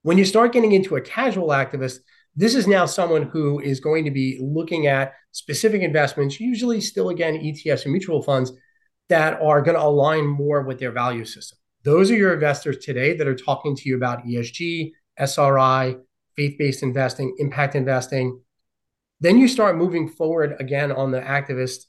When 0.01 0.17
you 0.17 0.25
start 0.25 0.51
getting 0.51 0.73
into 0.73 0.97
a 0.97 1.01
casual 1.01 1.47
activist, 1.47 1.99
this 2.35 2.53
is 2.53 2.67
now 2.67 2.85
someone 2.85 3.23
who 3.23 3.61
is 3.61 3.79
going 3.79 4.03
to 4.03 4.11
be 4.11 4.39
looking 4.41 4.87
at 4.87 5.13
specific 5.31 5.83
investments, 5.83 6.37
usually 6.37 6.81
still 6.81 7.09
again 7.09 7.35
ETFs 7.37 7.85
and 7.85 7.93
mutual 7.93 8.21
funds 8.21 8.51
that 9.07 9.41
are 9.41 9.61
going 9.61 9.77
to 9.77 9.83
align 9.83 10.27
more 10.27 10.63
with 10.63 10.79
their 10.79 10.91
value 10.91 11.23
system. 11.23 11.57
Those 11.83 12.11
are 12.11 12.15
your 12.15 12.33
investors 12.33 12.77
today 12.77 13.17
that 13.17 13.27
are 13.27 13.35
talking 13.35 13.75
to 13.75 13.89
you 13.89 13.95
about 13.95 14.25
ESG, 14.25 14.91
SRI, 15.17 15.95
faith 16.35 16.57
based 16.57 16.83
investing, 16.83 17.35
impact 17.39 17.75
investing. 17.75 18.39
Then 19.19 19.37
you 19.37 19.47
start 19.47 19.77
moving 19.77 20.09
forward 20.09 20.55
again 20.59 20.91
on 20.91 21.11
the 21.11 21.21
activist 21.21 21.85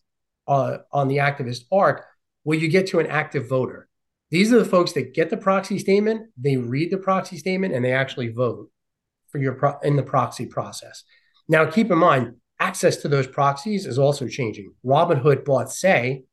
uh, 0.49 0.79
on 0.93 1.09
the 1.09 1.19
activist 1.19 1.65
arc 1.71 2.05
where 2.43 2.59
you 2.59 2.69
get 2.69 2.89
to 2.89 2.99
an 2.99 3.07
active 3.07 3.49
voter. 3.49 3.89
These 4.31 4.53
are 4.53 4.59
the 4.59 4.65
folks 4.65 4.93
that 4.93 5.15
get 5.15 5.31
the 5.31 5.37
proxy 5.37 5.79
statement, 5.79 6.31
they 6.37 6.57
read 6.57 6.91
the 6.91 6.99
proxy 6.99 7.37
statement, 7.37 7.75
and 7.75 7.85
they 7.85 7.93
actually 7.93 8.29
vote 8.29 8.71
for 9.29 9.39
your 9.39 9.55
pro- 9.55 9.79
in 9.81 9.97
the 9.97 10.03
proxy 10.03 10.47
process. 10.47 11.05
Now, 11.49 11.67
keep 11.67 11.91
in 11.91 11.99
mind, 11.99 12.37
access 12.59 12.97
to 12.99 13.09
those 13.09 13.27
proxies 13.27 13.87
is 13.87 13.99
also 13.99 14.27
changing. 14.29 14.73
Robinhood 14.85 15.45
bought 15.45 15.71
Say. 15.71 16.25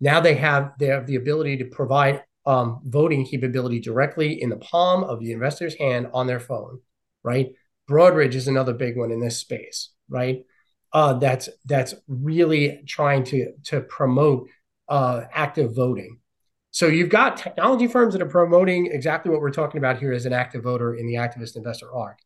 Now 0.00 0.20
they 0.20 0.34
have 0.34 0.72
they 0.78 0.86
have 0.86 1.06
the 1.06 1.16
ability 1.16 1.58
to 1.58 1.66
provide 1.66 2.22
um, 2.46 2.80
voting 2.84 3.26
capability 3.26 3.80
directly 3.80 4.40
in 4.40 4.48
the 4.48 4.56
palm 4.56 5.04
of 5.04 5.20
the 5.20 5.32
investor's 5.32 5.74
hand 5.74 6.08
on 6.12 6.26
their 6.26 6.40
phone, 6.40 6.80
right? 7.22 7.52
Broadridge 7.88 8.34
is 8.34 8.48
another 8.48 8.72
big 8.72 8.96
one 8.96 9.10
in 9.10 9.20
this 9.20 9.38
space, 9.38 9.90
right? 10.08 10.44
Uh, 10.92 11.14
that's 11.14 11.48
that's 11.66 11.94
really 12.08 12.82
trying 12.86 13.24
to 13.24 13.52
to 13.64 13.80
promote 13.80 14.48
uh, 14.88 15.22
active 15.32 15.74
voting. 15.74 16.18
So 16.72 16.86
you've 16.86 17.08
got 17.08 17.36
technology 17.36 17.86
firms 17.86 18.12
that 18.14 18.22
are 18.22 18.28
promoting 18.28 18.86
exactly 18.86 19.30
what 19.30 19.40
we're 19.40 19.50
talking 19.50 19.78
about 19.78 19.98
here 19.98 20.12
as 20.12 20.26
an 20.26 20.32
active 20.32 20.62
voter 20.62 20.94
in 20.94 21.06
the 21.06 21.14
activist 21.14 21.56
investor 21.56 21.92
arc. 21.92 22.18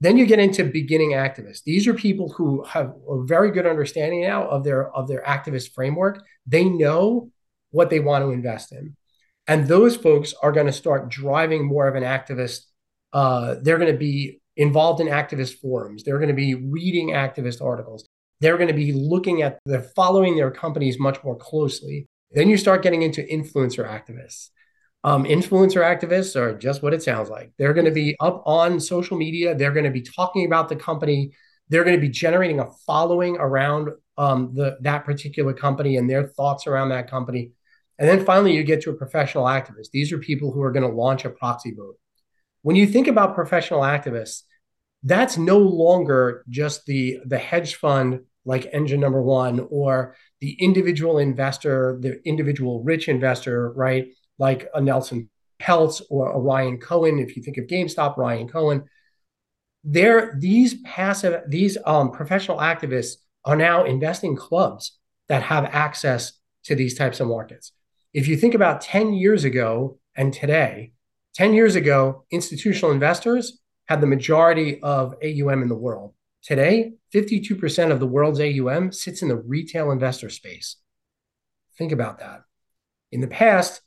Then 0.00 0.16
you 0.18 0.26
get 0.26 0.40
into 0.40 0.64
beginning 0.64 1.12
activists. 1.12 1.62
These 1.62 1.86
are 1.86 1.94
people 1.94 2.28
who 2.30 2.64
have 2.64 2.92
a 3.08 3.22
very 3.22 3.50
good 3.50 3.66
understanding 3.66 4.22
now 4.22 4.48
of 4.48 4.64
their 4.64 4.90
of 4.94 5.06
their 5.08 5.22
activist 5.22 5.72
framework. 5.72 6.24
They 6.46 6.64
know 6.64 7.30
what 7.70 7.88
they 7.88 8.00
want 8.00 8.24
to 8.24 8.30
invest 8.30 8.72
in, 8.72 8.96
and 9.46 9.66
those 9.66 9.96
folks 9.96 10.34
are 10.42 10.52
going 10.52 10.66
to 10.66 10.72
start 10.72 11.08
driving 11.08 11.66
more 11.66 11.88
of 11.88 11.94
an 11.94 12.02
activist. 12.02 12.66
Uh, 13.12 13.56
they're 13.60 13.78
going 13.78 13.92
to 13.92 13.98
be 13.98 14.40
involved 14.56 15.00
in 15.00 15.08
activist 15.08 15.58
forums. 15.58 16.04
They're 16.04 16.18
going 16.18 16.28
to 16.28 16.34
be 16.34 16.54
reading 16.54 17.08
activist 17.10 17.62
articles 17.62 18.06
they're 18.42 18.56
going 18.56 18.68
to 18.68 18.74
be 18.74 18.92
looking 18.92 19.42
at 19.42 19.60
the 19.64 19.80
following 19.94 20.36
their 20.36 20.50
companies 20.50 20.98
much 20.98 21.22
more 21.22 21.36
closely. 21.36 22.08
Then 22.32 22.48
you 22.48 22.56
start 22.56 22.82
getting 22.82 23.02
into 23.02 23.22
influencer 23.22 23.88
activists. 23.88 24.48
Um, 25.04 25.24
influencer 25.24 25.80
activists 25.80 26.34
are 26.34 26.52
just 26.58 26.82
what 26.82 26.92
it 26.92 27.04
sounds 27.04 27.30
like. 27.30 27.52
They're 27.56 27.72
going 27.72 27.86
to 27.86 27.92
be 27.92 28.16
up 28.18 28.42
on 28.44 28.80
social 28.80 29.16
media. 29.16 29.54
They're 29.54 29.72
going 29.72 29.84
to 29.84 29.90
be 29.90 30.02
talking 30.02 30.44
about 30.44 30.68
the 30.68 30.74
company. 30.74 31.32
They're 31.68 31.84
going 31.84 31.96
to 31.96 32.00
be 32.00 32.08
generating 32.08 32.58
a 32.58 32.68
following 32.84 33.36
around 33.36 33.90
um, 34.18 34.52
the 34.54 34.76
that 34.80 35.04
particular 35.04 35.52
company 35.52 35.96
and 35.96 36.10
their 36.10 36.26
thoughts 36.26 36.66
around 36.66 36.88
that 36.88 37.08
company. 37.08 37.52
And 38.02 38.10
then 38.10 38.24
finally, 38.24 38.52
you 38.52 38.64
get 38.64 38.80
to 38.82 38.90
a 38.90 38.94
professional 38.94 39.44
activist. 39.44 39.92
These 39.92 40.10
are 40.10 40.18
people 40.18 40.50
who 40.50 40.60
are 40.62 40.72
going 40.72 40.82
to 40.82 40.92
launch 40.92 41.24
a 41.24 41.30
proxy 41.30 41.72
vote. 41.72 41.94
When 42.62 42.74
you 42.74 42.84
think 42.84 43.06
about 43.06 43.36
professional 43.36 43.82
activists, 43.82 44.42
that's 45.04 45.38
no 45.38 45.58
longer 45.58 46.44
just 46.48 46.84
the 46.86 47.20
the 47.24 47.38
hedge 47.38 47.76
fund 47.76 48.22
like 48.44 48.68
engine 48.72 48.98
number 48.98 49.22
one 49.22 49.68
or 49.70 50.16
the 50.40 50.54
individual 50.54 51.18
investor 51.18 51.96
the 52.00 52.20
individual 52.26 52.82
rich 52.82 53.08
investor 53.08 53.72
right 53.72 54.08
like 54.38 54.68
a 54.74 54.80
nelson 54.80 55.28
peltz 55.60 56.02
or 56.08 56.32
a 56.32 56.38
ryan 56.38 56.78
cohen 56.78 57.18
if 57.18 57.36
you 57.36 57.42
think 57.42 57.56
of 57.56 57.66
gamestop 57.66 58.16
ryan 58.16 58.48
cohen 58.48 58.84
there 59.82 60.36
these 60.38 60.74
passive 60.82 61.42
these 61.48 61.76
um, 61.84 62.12
professional 62.12 62.58
activists 62.58 63.16
are 63.44 63.56
now 63.56 63.84
investing 63.84 64.36
clubs 64.36 64.98
that 65.28 65.42
have 65.42 65.64
access 65.64 66.32
to 66.62 66.76
these 66.76 66.94
types 66.94 67.18
of 67.18 67.26
markets 67.26 67.72
if 68.12 68.28
you 68.28 68.36
think 68.36 68.54
about 68.54 68.80
10 68.80 69.12
years 69.14 69.44
ago 69.44 69.98
and 70.16 70.32
today 70.32 70.92
10 71.34 71.54
years 71.54 71.76
ago 71.76 72.24
institutional 72.30 72.92
investors 72.92 73.58
had 73.86 74.00
the 74.00 74.06
majority 74.06 74.80
of 74.82 75.14
aum 75.22 75.62
in 75.62 75.68
the 75.68 75.74
world 75.74 76.14
Today, 76.42 76.94
52% 77.14 77.92
of 77.92 78.00
the 78.00 78.06
world's 78.06 78.40
AUM 78.40 78.90
sits 78.90 79.22
in 79.22 79.28
the 79.28 79.36
retail 79.36 79.92
investor 79.92 80.28
space. 80.28 80.76
Think 81.78 81.92
about 81.92 82.18
that. 82.18 82.42
In 83.12 83.20
the 83.20 83.28
past, 83.28 83.80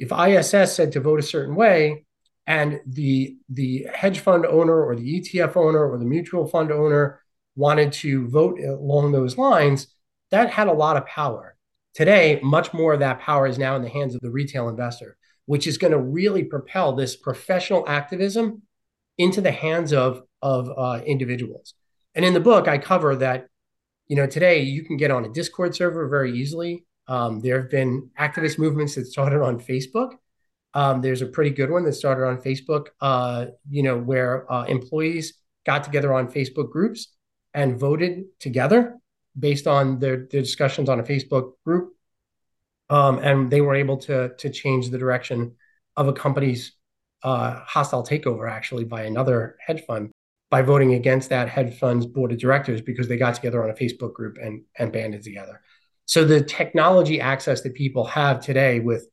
if 0.00 0.10
ISS 0.10 0.74
said 0.74 0.92
to 0.92 1.00
vote 1.00 1.20
a 1.20 1.22
certain 1.22 1.54
way, 1.54 2.04
and 2.44 2.80
the, 2.86 3.36
the 3.48 3.86
hedge 3.94 4.18
fund 4.18 4.44
owner 4.44 4.84
or 4.84 4.96
the 4.96 5.20
ETF 5.20 5.56
owner 5.56 5.88
or 5.88 5.96
the 5.96 6.04
mutual 6.04 6.48
fund 6.48 6.72
owner 6.72 7.20
wanted 7.54 7.92
to 7.92 8.28
vote 8.28 8.58
along 8.58 9.12
those 9.12 9.38
lines, 9.38 9.86
that 10.32 10.50
had 10.50 10.66
a 10.66 10.72
lot 10.72 10.96
of 10.96 11.06
power. 11.06 11.54
Today, 11.94 12.40
much 12.42 12.72
more 12.72 12.94
of 12.94 13.00
that 13.00 13.20
power 13.20 13.46
is 13.46 13.58
now 13.58 13.76
in 13.76 13.82
the 13.82 13.88
hands 13.88 14.14
of 14.14 14.20
the 14.22 14.30
retail 14.30 14.68
investor, 14.68 15.16
which 15.44 15.66
is 15.66 15.76
going 15.76 15.92
to 15.92 15.98
really 15.98 16.42
propel 16.42 16.94
this 16.94 17.16
professional 17.16 17.86
activism 17.86 18.62
into 19.18 19.42
the 19.42 19.50
hands 19.50 19.92
of, 19.92 20.22
of 20.40 20.70
uh, 20.76 21.02
individuals. 21.04 21.74
And 22.14 22.24
in 22.24 22.32
the 22.32 22.40
book, 22.40 22.66
I 22.66 22.78
cover 22.78 23.16
that, 23.16 23.48
you 24.08 24.16
know, 24.16 24.26
today 24.26 24.62
you 24.62 24.84
can 24.84 24.96
get 24.96 25.10
on 25.10 25.24
a 25.24 25.32
Discord 25.32 25.74
server 25.74 26.08
very 26.08 26.32
easily. 26.38 26.86
Um, 27.08 27.40
there 27.40 27.60
have 27.60 27.70
been 27.70 28.10
activist 28.18 28.58
movements 28.58 28.94
that 28.94 29.06
started 29.06 29.42
on 29.42 29.60
Facebook. 29.60 30.12
Um, 30.74 31.02
there's 31.02 31.20
a 31.20 31.26
pretty 31.26 31.50
good 31.50 31.70
one 31.70 31.84
that 31.84 31.92
started 31.92 32.24
on 32.26 32.38
Facebook, 32.38 32.86
uh, 33.02 33.46
you 33.68 33.82
know, 33.82 33.98
where 33.98 34.50
uh, 34.50 34.64
employees 34.64 35.34
got 35.66 35.84
together 35.84 36.14
on 36.14 36.32
Facebook 36.32 36.70
groups 36.70 37.08
and 37.52 37.78
voted 37.78 38.24
together 38.40 38.98
based 39.38 39.66
on 39.66 39.98
their, 39.98 40.28
their 40.30 40.42
discussions 40.42 40.88
on 40.88 41.00
a 41.00 41.02
Facebook 41.02 41.52
group. 41.64 41.94
Um, 42.90 43.18
and 43.18 43.50
they 43.50 43.60
were 43.60 43.74
able 43.74 43.96
to, 43.98 44.34
to 44.36 44.50
change 44.50 44.90
the 44.90 44.98
direction 44.98 45.56
of 45.96 46.08
a 46.08 46.12
company's 46.12 46.72
uh, 47.22 47.60
hostile 47.64 48.04
takeover, 48.04 48.50
actually, 48.50 48.84
by 48.84 49.02
another 49.02 49.56
hedge 49.66 49.84
fund 49.86 50.10
by 50.52 50.60
voting 50.60 50.92
against 50.92 51.30
that 51.30 51.48
hedge 51.48 51.78
fund's 51.78 52.04
board 52.04 52.30
of 52.30 52.38
directors 52.38 52.82
because 52.82 53.08
they 53.08 53.16
got 53.16 53.34
together 53.34 53.64
on 53.64 53.70
a 53.70 53.72
Facebook 53.72 54.12
group 54.12 54.36
and, 54.36 54.62
and 54.78 54.92
banded 54.92 55.22
together. 55.22 55.62
So 56.04 56.26
the 56.26 56.42
technology 56.44 57.22
access 57.22 57.62
that 57.62 57.72
people 57.72 58.04
have 58.04 58.38
today 58.38 58.78
with 58.78 59.06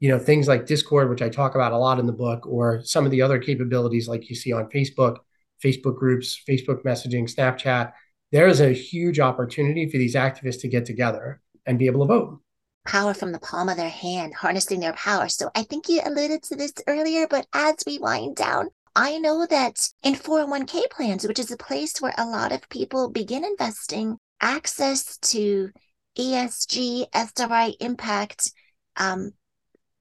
you 0.00 0.08
know 0.08 0.18
things 0.18 0.48
like 0.48 0.66
Discord, 0.66 1.08
which 1.08 1.22
I 1.22 1.28
talk 1.28 1.54
about 1.54 1.72
a 1.72 1.78
lot 1.78 2.00
in 2.00 2.06
the 2.06 2.12
book, 2.12 2.44
or 2.44 2.82
some 2.82 3.04
of 3.04 3.12
the 3.12 3.22
other 3.22 3.38
capabilities 3.38 4.08
like 4.08 4.28
you 4.28 4.34
see 4.34 4.52
on 4.52 4.68
Facebook, 4.68 5.18
Facebook 5.64 5.96
groups, 5.96 6.42
Facebook 6.48 6.82
messaging, 6.82 7.32
Snapchat, 7.32 7.92
there 8.32 8.48
is 8.48 8.60
a 8.60 8.72
huge 8.72 9.20
opportunity 9.20 9.88
for 9.88 9.98
these 9.98 10.14
activists 10.14 10.60
to 10.60 10.68
get 10.68 10.86
together 10.86 11.40
and 11.66 11.78
be 11.78 11.86
able 11.86 12.06
to 12.06 12.12
vote 12.12 12.40
power 12.86 13.14
from 13.14 13.32
the 13.32 13.38
palm 13.38 13.68
of 13.68 13.76
their 13.76 13.90
hand, 13.90 14.34
harnessing 14.34 14.80
their 14.80 14.92
power. 14.94 15.28
So 15.28 15.50
I 15.54 15.62
think 15.62 15.88
you 15.88 16.00
alluded 16.04 16.42
to 16.44 16.56
this 16.56 16.72
earlier, 16.86 17.26
but 17.28 17.46
as 17.52 17.76
we 17.86 17.98
wind 17.98 18.36
down, 18.36 18.68
I 18.96 19.18
know 19.18 19.46
that 19.46 19.88
in 20.02 20.14
401k 20.14 20.90
plans, 20.90 21.26
which 21.26 21.38
is 21.38 21.50
a 21.50 21.56
place 21.56 22.00
where 22.00 22.14
a 22.18 22.26
lot 22.26 22.52
of 22.52 22.68
people 22.68 23.10
begin 23.10 23.44
investing, 23.44 24.16
access 24.40 25.18
to 25.18 25.70
ESG, 26.18 27.06
SRI 27.12 27.74
impact, 27.80 28.52
um, 28.96 29.32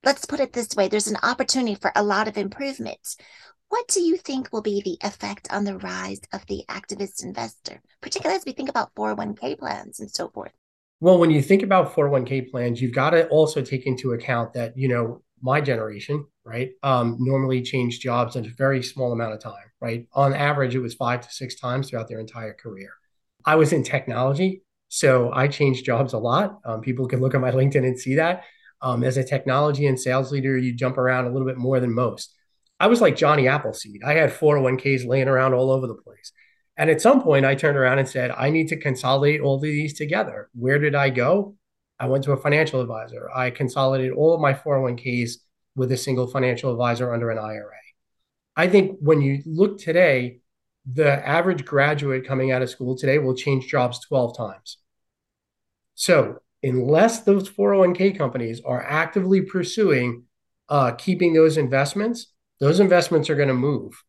let's 0.04 0.26
put 0.26 0.40
it 0.40 0.54
this 0.54 0.76
way 0.76 0.88
there's 0.88 1.08
an 1.08 1.18
opportunity 1.22 1.76
for 1.76 1.92
a 1.96 2.04
lot 2.04 2.28
of 2.28 2.38
improvements. 2.38 3.18
What 3.70 3.88
do 3.88 4.02
you 4.02 4.18
think 4.18 4.52
will 4.52 4.64
be 4.64 4.82
the 4.82 4.98
effect 5.06 5.48
on 5.52 5.64
the 5.64 5.78
rise 5.78 6.22
of 6.34 6.44
the 6.48 6.64
activist 6.70 7.24
investor, 7.24 7.82
particularly 8.02 8.36
as 8.36 8.44
we 8.44 8.52
think 8.52 8.68
about 8.68 8.94
401k 8.96 9.60
plans 9.60 10.00
and 10.00 10.10
so 10.10 10.28
forth? 10.30 10.52
Well, 11.00 11.20
when 11.20 11.30
you 11.30 11.44
think 11.44 11.62
about 11.62 11.94
401k 11.94 12.50
plans, 12.50 12.82
you've 12.82 12.96
got 12.96 13.12
to 13.12 13.28
also 13.28 13.62
take 13.62 13.86
into 13.86 14.14
account 14.14 14.54
that, 14.54 14.76
you 14.76 14.88
know, 14.88 15.22
my 15.42 15.62
generation, 15.62 16.26
right, 16.44 16.72
um, 16.82 17.18
normally 17.20 17.62
change 17.62 18.00
jobs 18.00 18.36
in 18.36 18.46
a 18.48 18.50
very 18.50 18.82
small 18.82 19.12
amount 19.12 19.34
of 19.34 19.40
time, 19.40 19.72
right? 19.80 20.08
On 20.14 20.34
average, 20.34 20.74
it 20.74 20.80
was 20.80 20.96
five 20.96 21.22
to 21.22 21.32
six 21.32 21.56
times 21.56 21.90
throughout 21.90 22.08
their 22.08 22.20
entire 22.20 22.54
career. 22.54 22.90
I 23.46 23.56
was 23.56 23.72
in 23.72 23.84
technology, 23.84 24.64
so 24.88 25.32
I 25.32 25.48
changed 25.48 25.86
jobs 25.86 26.14
a 26.14 26.18
lot. 26.18 26.60
Um, 26.66 26.82
people 26.82 27.08
can 27.08 27.22
look 27.22 27.36
at 27.36 27.42
my 27.42 27.52
LinkedIn 27.52 27.86
and 27.86 28.00
see 28.00 28.16
that. 28.16 28.46
Um, 28.82 29.04
as 29.04 29.18
a 29.18 29.24
technology 29.24 29.86
and 29.86 30.00
sales 30.00 30.32
leader, 30.32 30.58
you 30.58 30.74
jump 30.74 30.98
around 30.98 31.28
a 31.28 31.32
little 31.32 31.48
bit 31.48 31.58
more 31.58 31.80
than 31.80 31.94
most. 31.94 32.34
I 32.80 32.88
was 32.88 33.02
like 33.02 33.18
Johnny 33.18 33.48
Appleseed. 33.48 34.04
I 34.06 34.14
had 34.14 34.32
401ks 34.32 35.06
laying 35.06 35.28
around 35.28 35.54
all 35.54 35.72
over 35.72 35.88
the 35.88 35.96
place. 35.96 36.32
And 36.78 36.90
at 36.90 37.02
some 37.02 37.22
point, 37.22 37.46
I 37.46 37.56
turned 37.56 37.78
around 37.78 38.00
and 38.00 38.08
said, 38.08 38.32
I 38.32 38.50
need 38.50 38.70
to 38.70 38.80
consolidate 38.80 39.42
all 39.42 39.56
of 39.56 39.62
these 39.62 39.98
together. 39.98 40.50
Where 40.54 40.80
did 40.80 40.96
I 40.96 41.10
go? 41.10 41.56
I 42.00 42.08
went 42.08 42.24
to 42.24 42.32
a 42.32 42.38
financial 42.38 42.80
advisor. 42.80 43.30
I 43.36 43.50
consolidated 43.50 44.14
all 44.14 44.34
of 44.34 44.40
my 44.40 44.54
401ks 44.54 45.32
with 45.76 45.92
a 45.92 45.98
single 45.98 46.28
financial 46.28 46.72
advisor 46.72 47.14
under 47.14 47.30
an 47.32 47.38
IRA. 47.38 47.72
I 48.56 48.70
think 48.70 48.98
when 49.02 49.22
you 49.22 49.44
look 49.46 49.80
today, 49.80 50.40
the 50.92 51.28
average 51.28 51.66
graduate 51.66 52.26
coming 52.26 52.52
out 52.52 52.62
of 52.62 52.70
school 52.70 52.98
today 52.98 53.18
will 53.18 53.36
change 53.36 53.68
jobs 53.68 54.00
12 54.08 54.38
times. 54.38 54.78
So, 55.96 56.40
unless 56.64 57.22
those 57.22 57.50
401k 57.50 58.18
companies 58.18 58.62
are 58.66 58.82
actively 58.82 59.42
pursuing 59.42 60.24
uh, 60.70 60.92
keeping 60.92 61.34
those 61.34 61.58
investments, 61.58 62.28
those 62.60 62.80
investments 62.80 63.30
are 63.30 63.36
going 63.36 63.48
to 63.48 63.54
move. 63.54 64.04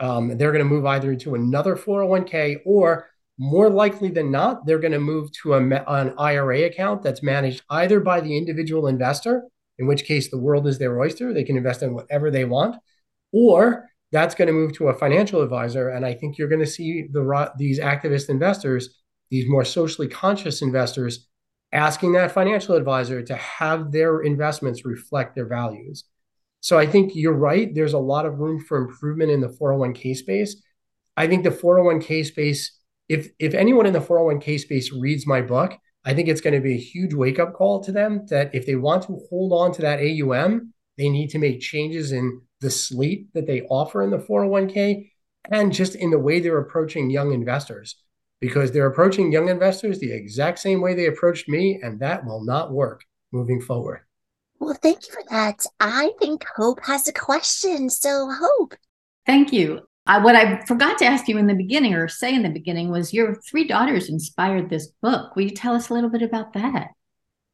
Um, 0.00 0.36
they're 0.36 0.52
going 0.52 0.64
to 0.64 0.74
move 0.74 0.86
either 0.86 1.14
to 1.14 1.34
another 1.34 1.76
401k 1.76 2.60
or 2.64 3.08
more 3.38 3.70
likely 3.70 4.10
than 4.10 4.30
not, 4.30 4.66
they're 4.66 4.78
going 4.78 4.92
to 4.92 5.00
move 5.00 5.32
to 5.32 5.54
a, 5.54 5.60
an 5.60 6.14
IRA 6.18 6.64
account 6.64 7.02
that's 7.02 7.22
managed 7.22 7.62
either 7.70 8.00
by 8.00 8.20
the 8.20 8.36
individual 8.36 8.86
investor, 8.86 9.44
in 9.78 9.86
which 9.86 10.04
case 10.04 10.30
the 10.30 10.38
world 10.38 10.66
is 10.66 10.78
their 10.78 11.00
oyster. 11.00 11.32
They 11.32 11.44
can 11.44 11.56
invest 11.56 11.82
in 11.82 11.94
whatever 11.94 12.30
they 12.30 12.44
want, 12.44 12.76
or 13.32 13.88
that's 14.12 14.34
going 14.34 14.46
to 14.46 14.52
move 14.52 14.74
to 14.74 14.88
a 14.88 14.94
financial 14.94 15.40
advisor. 15.40 15.88
And 15.88 16.04
I 16.04 16.14
think 16.14 16.36
you're 16.36 16.48
going 16.48 16.60
to 16.60 16.66
see 16.66 17.08
the 17.10 17.52
these 17.56 17.80
activist 17.80 18.28
investors, 18.28 19.00
these 19.30 19.48
more 19.48 19.64
socially 19.64 20.08
conscious 20.08 20.60
investors, 20.60 21.26
asking 21.72 22.12
that 22.12 22.32
financial 22.32 22.76
advisor 22.76 23.22
to 23.22 23.34
have 23.34 23.90
their 23.90 24.20
investments 24.20 24.84
reflect 24.84 25.34
their 25.34 25.46
values. 25.46 26.04
So 26.62 26.78
I 26.78 26.86
think 26.86 27.12
you're 27.14 27.32
right. 27.32 27.74
There's 27.74 27.92
a 27.92 27.98
lot 27.98 28.24
of 28.24 28.38
room 28.38 28.60
for 28.60 28.78
improvement 28.78 29.32
in 29.32 29.40
the 29.40 29.48
401k 29.48 30.16
space. 30.16 30.62
I 31.16 31.26
think 31.26 31.42
the 31.42 31.50
401k 31.50 32.24
space, 32.24 32.78
if 33.08 33.28
if 33.38 33.52
anyone 33.52 33.84
in 33.84 33.92
the 33.92 34.00
401k 34.00 34.60
space 34.60 34.92
reads 34.92 35.26
my 35.26 35.42
book, 35.42 35.76
I 36.04 36.14
think 36.14 36.28
it's 36.28 36.40
going 36.40 36.54
to 36.54 36.60
be 36.60 36.74
a 36.74 36.78
huge 36.78 37.14
wake 37.14 37.40
up 37.40 37.52
call 37.52 37.82
to 37.82 37.92
them 37.92 38.26
that 38.30 38.54
if 38.54 38.64
they 38.64 38.76
want 38.76 39.02
to 39.04 39.20
hold 39.28 39.52
on 39.52 39.72
to 39.72 39.82
that 39.82 39.98
AUM, 40.00 40.72
they 40.96 41.08
need 41.08 41.30
to 41.30 41.38
make 41.38 41.60
changes 41.60 42.12
in 42.12 42.40
the 42.60 42.70
slate 42.70 43.32
that 43.34 43.46
they 43.46 43.62
offer 43.62 44.02
in 44.02 44.10
the 44.10 44.18
401k 44.18 45.10
and 45.50 45.72
just 45.72 45.96
in 45.96 46.10
the 46.10 46.18
way 46.18 46.38
they're 46.38 46.58
approaching 46.58 47.10
young 47.10 47.32
investors 47.32 47.96
because 48.40 48.70
they're 48.70 48.86
approaching 48.86 49.32
young 49.32 49.48
investors 49.48 49.98
the 49.98 50.12
exact 50.12 50.60
same 50.60 50.80
way 50.80 50.94
they 50.94 51.06
approached 51.06 51.48
me, 51.48 51.80
and 51.82 52.00
that 52.00 52.24
will 52.24 52.44
not 52.44 52.72
work 52.72 53.04
moving 53.32 53.60
forward. 53.60 54.00
Well, 54.62 54.78
thank 54.80 55.08
you 55.08 55.12
for 55.12 55.24
that. 55.30 55.66
I 55.80 56.12
think 56.20 56.44
Hope 56.54 56.78
has 56.84 57.08
a 57.08 57.12
question. 57.12 57.90
So, 57.90 58.30
Hope. 58.30 58.76
Thank 59.26 59.52
you. 59.52 59.80
I, 60.06 60.18
what 60.18 60.36
I 60.36 60.64
forgot 60.66 60.98
to 60.98 61.04
ask 61.04 61.26
you 61.26 61.36
in 61.36 61.48
the 61.48 61.54
beginning 61.54 61.94
or 61.94 62.06
say 62.06 62.32
in 62.32 62.44
the 62.44 62.48
beginning 62.48 62.88
was 62.88 63.12
your 63.12 63.34
three 63.34 63.66
daughters 63.66 64.08
inspired 64.08 64.70
this 64.70 64.86
book. 65.02 65.34
Will 65.34 65.42
you 65.42 65.50
tell 65.50 65.74
us 65.74 65.88
a 65.88 65.94
little 65.94 66.10
bit 66.10 66.22
about 66.22 66.52
that? 66.52 66.90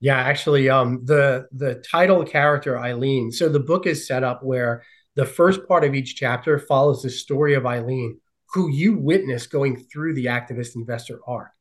Yeah, 0.00 0.18
actually, 0.18 0.68
um, 0.68 1.00
the 1.06 1.46
the 1.50 1.76
title 1.76 2.24
character 2.26 2.78
Eileen. 2.78 3.32
So 3.32 3.48
the 3.48 3.58
book 3.58 3.86
is 3.86 4.06
set 4.06 4.22
up 4.22 4.42
where 4.42 4.84
the 5.14 5.24
first 5.24 5.66
part 5.66 5.84
of 5.84 5.94
each 5.94 6.14
chapter 6.14 6.58
follows 6.58 7.02
the 7.02 7.10
story 7.10 7.54
of 7.54 7.64
Eileen, 7.64 8.20
who 8.52 8.68
you 8.68 8.98
witness 8.98 9.46
going 9.46 9.78
through 9.90 10.12
the 10.12 10.26
activist 10.26 10.76
investor 10.76 11.20
arc. 11.26 11.52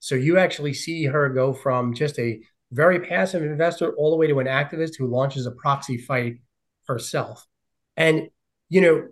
So 0.00 0.16
you 0.16 0.36
actually 0.36 0.74
see 0.74 1.04
her 1.04 1.28
go 1.28 1.52
from 1.52 1.94
just 1.94 2.18
a 2.18 2.40
very 2.72 3.00
passive 3.00 3.42
investor 3.42 3.92
all 3.94 4.10
the 4.10 4.16
way 4.16 4.26
to 4.26 4.40
an 4.40 4.46
activist 4.46 4.96
who 4.98 5.06
launches 5.06 5.46
a 5.46 5.50
proxy 5.50 5.98
fight 5.98 6.38
herself. 6.88 7.46
And, 7.96 8.28
you 8.68 8.80
know, 8.80 9.08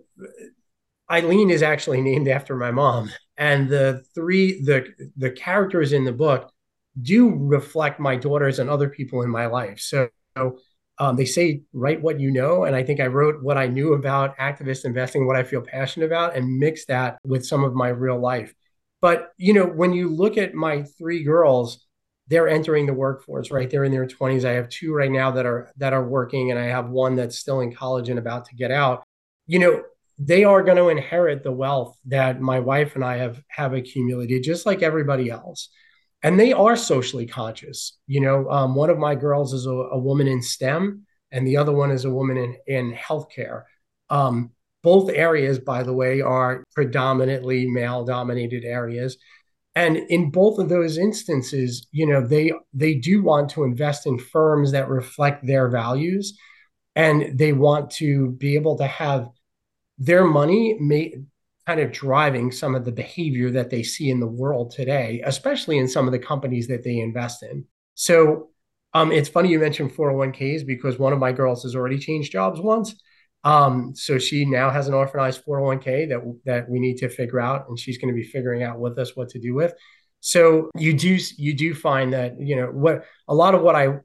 Eileen 1.09 1.49
is 1.49 1.63
actually 1.63 2.01
named 2.01 2.27
after 2.27 2.55
my 2.55 2.71
mom. 2.71 3.11
And 3.37 3.69
the 3.69 4.03
three, 4.13 4.61
the 4.63 4.87
the 5.17 5.31
characters 5.31 5.93
in 5.93 6.05
the 6.05 6.13
book 6.13 6.51
do 7.01 7.35
reflect 7.35 7.99
my 7.99 8.15
daughters 8.15 8.59
and 8.59 8.69
other 8.69 8.89
people 8.89 9.21
in 9.21 9.29
my 9.29 9.45
life. 9.47 9.79
So 9.79 10.09
um, 10.97 11.15
they 11.15 11.25
say 11.25 11.61
write 11.73 12.01
what 12.01 12.19
you 12.19 12.31
know, 12.31 12.63
and 12.63 12.75
I 12.75 12.83
think 12.83 12.99
I 12.99 13.07
wrote 13.07 13.43
what 13.43 13.57
I 13.57 13.67
knew 13.67 13.93
about 13.93 14.37
activist 14.37 14.85
investing, 14.85 15.27
what 15.27 15.35
I 15.35 15.43
feel 15.43 15.61
passionate 15.61 16.05
about, 16.05 16.35
and 16.35 16.57
mix 16.57 16.85
that 16.85 17.17
with 17.25 17.45
some 17.45 17.63
of 17.63 17.73
my 17.73 17.89
real 17.89 18.19
life. 18.19 18.53
But 19.01 19.31
you 19.37 19.53
know, 19.53 19.65
when 19.65 19.91
you 19.93 20.09
look 20.09 20.37
at 20.37 20.53
my 20.53 20.83
three 20.97 21.23
girls, 21.23 21.85
they're 22.27 22.47
entering 22.47 22.85
the 22.85 22.93
workforce, 22.93 23.51
right? 23.51 23.69
They're 23.69 23.83
in 23.83 23.91
their 23.91 24.07
20s. 24.07 24.45
I 24.45 24.53
have 24.53 24.69
two 24.69 24.93
right 24.93 25.11
now 25.11 25.31
that 25.31 25.45
are 25.45 25.71
that 25.77 25.93
are 25.93 26.07
working, 26.07 26.51
and 26.51 26.59
I 26.59 26.65
have 26.65 26.89
one 26.89 27.15
that's 27.15 27.37
still 27.39 27.61
in 27.61 27.73
college 27.73 28.09
and 28.09 28.19
about 28.19 28.45
to 28.45 28.55
get 28.55 28.71
out. 28.71 29.03
You 29.47 29.59
know, 29.59 29.83
they 30.17 30.43
are 30.43 30.63
going 30.63 30.77
to 30.77 30.89
inherit 30.89 31.43
the 31.43 31.51
wealth 31.51 31.97
that 32.05 32.41
my 32.41 32.59
wife 32.59 32.95
and 32.95 33.03
I 33.03 33.17
have 33.17 33.41
have 33.47 33.73
accumulated, 33.73 34.43
just 34.43 34.65
like 34.65 34.81
everybody 34.81 35.29
else 35.29 35.69
and 36.25 36.39
they 36.39 36.53
are 36.53 36.75
socially 36.75 37.27
conscious. 37.27 37.99
You 38.07 38.19
know, 38.21 38.49
um, 38.49 38.73
one 38.73 38.89
of 38.89 38.97
my 38.97 39.13
girls 39.13 39.53
is 39.53 39.67
a, 39.67 39.69
a, 39.69 39.99
woman 39.99 40.27
in 40.27 40.41
STEM, 40.41 41.05
and 41.31 41.45
the 41.45 41.57
other 41.57 41.71
one 41.71 41.91
is 41.91 42.03
a 42.03 42.09
woman 42.09 42.35
in 42.37 42.57
in 42.65 42.93
healthcare. 42.95 43.63
Um, 44.09 44.49
both 44.81 45.11
areas, 45.11 45.59
by 45.59 45.83
the 45.83 45.93
way, 45.93 46.21
are 46.21 46.63
predominantly 46.73 47.67
male 47.67 48.05
dominated 48.05 48.65
areas. 48.65 49.17
And 49.75 49.97
in 49.97 50.31
both 50.31 50.57
of 50.57 50.69
those 50.69 50.97
instances, 50.97 51.85
you 51.91 52.05
know, 52.07 52.25
they 52.25 52.53
they 52.73 52.95
do 52.95 53.21
want 53.21 53.49
to 53.51 53.63
invest 53.63 54.07
in 54.07 54.17
firms 54.17 54.71
that 54.71 54.87
reflect 54.87 55.45
their 55.45 55.67
values, 55.69 56.37
and 56.95 57.37
they 57.37 57.51
want 57.51 57.91
to 57.91 58.31
be 58.31 58.55
able 58.55 58.77
to 58.77 58.87
have 58.87 59.27
their 59.97 60.23
money 60.25 60.77
made 60.79 61.25
kind 61.65 61.79
of 61.79 61.91
driving 61.91 62.51
some 62.51 62.75
of 62.75 62.85
the 62.85 62.91
behavior 62.91 63.49
that 63.51 63.69
they 63.69 63.81
see 63.81 64.09
in 64.09 64.19
the 64.19 64.27
world 64.27 64.71
today, 64.71 65.21
especially 65.25 65.77
in 65.77 65.87
some 65.87 66.05
of 66.05 66.11
the 66.11 66.19
companies 66.19 66.67
that 66.67 66.83
they 66.83 66.99
invest 66.99 67.41
in. 67.43 67.65
So 67.95 68.49
um, 68.93 69.11
it's 69.11 69.29
funny 69.29 69.49
you 69.49 69.59
mentioned 69.59 69.91
401ks 69.91 70.65
because 70.65 70.99
one 70.99 71.11
of 71.11 71.19
my 71.19 71.31
girls 71.31 71.63
has 71.63 71.75
already 71.75 71.97
changed 71.97 72.31
jobs 72.31 72.61
once. 72.61 72.95
Um, 73.45 73.95
so 73.95 74.17
she 74.17 74.43
now 74.43 74.71
has 74.71 74.87
an 74.87 74.95
orphanized 74.95 75.45
401k 75.45 76.09
that 76.09 76.39
that 76.45 76.69
we 76.69 76.79
need 76.79 76.97
to 76.97 77.09
figure 77.09 77.39
out, 77.39 77.69
and 77.69 77.79
she's 77.79 77.99
going 77.99 78.13
to 78.13 78.19
be 78.19 78.27
figuring 78.27 78.63
out 78.63 78.79
with 78.79 78.97
us 78.97 79.15
what 79.15 79.29
to 79.29 79.39
do 79.39 79.53
with. 79.53 79.73
So 80.19 80.71
you 80.75 80.93
do 80.93 81.17
you 81.37 81.53
do 81.53 81.75
find 81.75 82.11
that 82.13 82.39
you 82.39 82.55
know 82.55 82.67
what 82.67 83.05
a 83.27 83.35
lot 83.35 83.53
of 83.53 83.61
what 83.61 83.75
I 83.75 83.99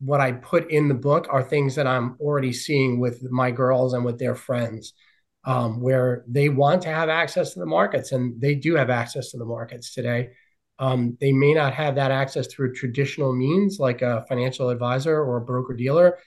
what 0.00 0.20
I 0.20 0.32
put 0.32 0.70
in 0.70 0.88
the 0.88 0.94
book 0.94 1.26
are 1.30 1.42
things 1.42 1.74
that 1.76 1.86
I'm 1.86 2.16
already 2.20 2.52
seeing 2.52 3.00
with 3.00 3.22
my 3.30 3.50
girls 3.50 3.94
and 3.94 4.04
with 4.04 4.18
their 4.18 4.34
friends 4.34 4.92
um, 5.46 5.80
where 5.80 6.22
they 6.28 6.50
want 6.50 6.82
to 6.82 6.88
have 6.88 7.08
access 7.08 7.54
to 7.54 7.60
the 7.60 7.66
markets, 7.66 8.12
and 8.12 8.38
they 8.38 8.54
do 8.54 8.74
have 8.74 8.90
access 8.90 9.30
to 9.30 9.38
the 9.38 9.46
markets 9.46 9.94
today. 9.94 10.30
Um, 10.78 11.16
they 11.20 11.32
may 11.32 11.54
not 11.54 11.72
have 11.72 11.94
that 11.94 12.10
access 12.10 12.48
through 12.48 12.74
traditional 12.74 13.32
means 13.32 13.78
like 13.78 14.02
a 14.02 14.26
financial 14.28 14.68
advisor 14.68 15.16
or 15.16 15.38
a 15.38 15.44
broker 15.44 15.72
dealer, 15.72 16.18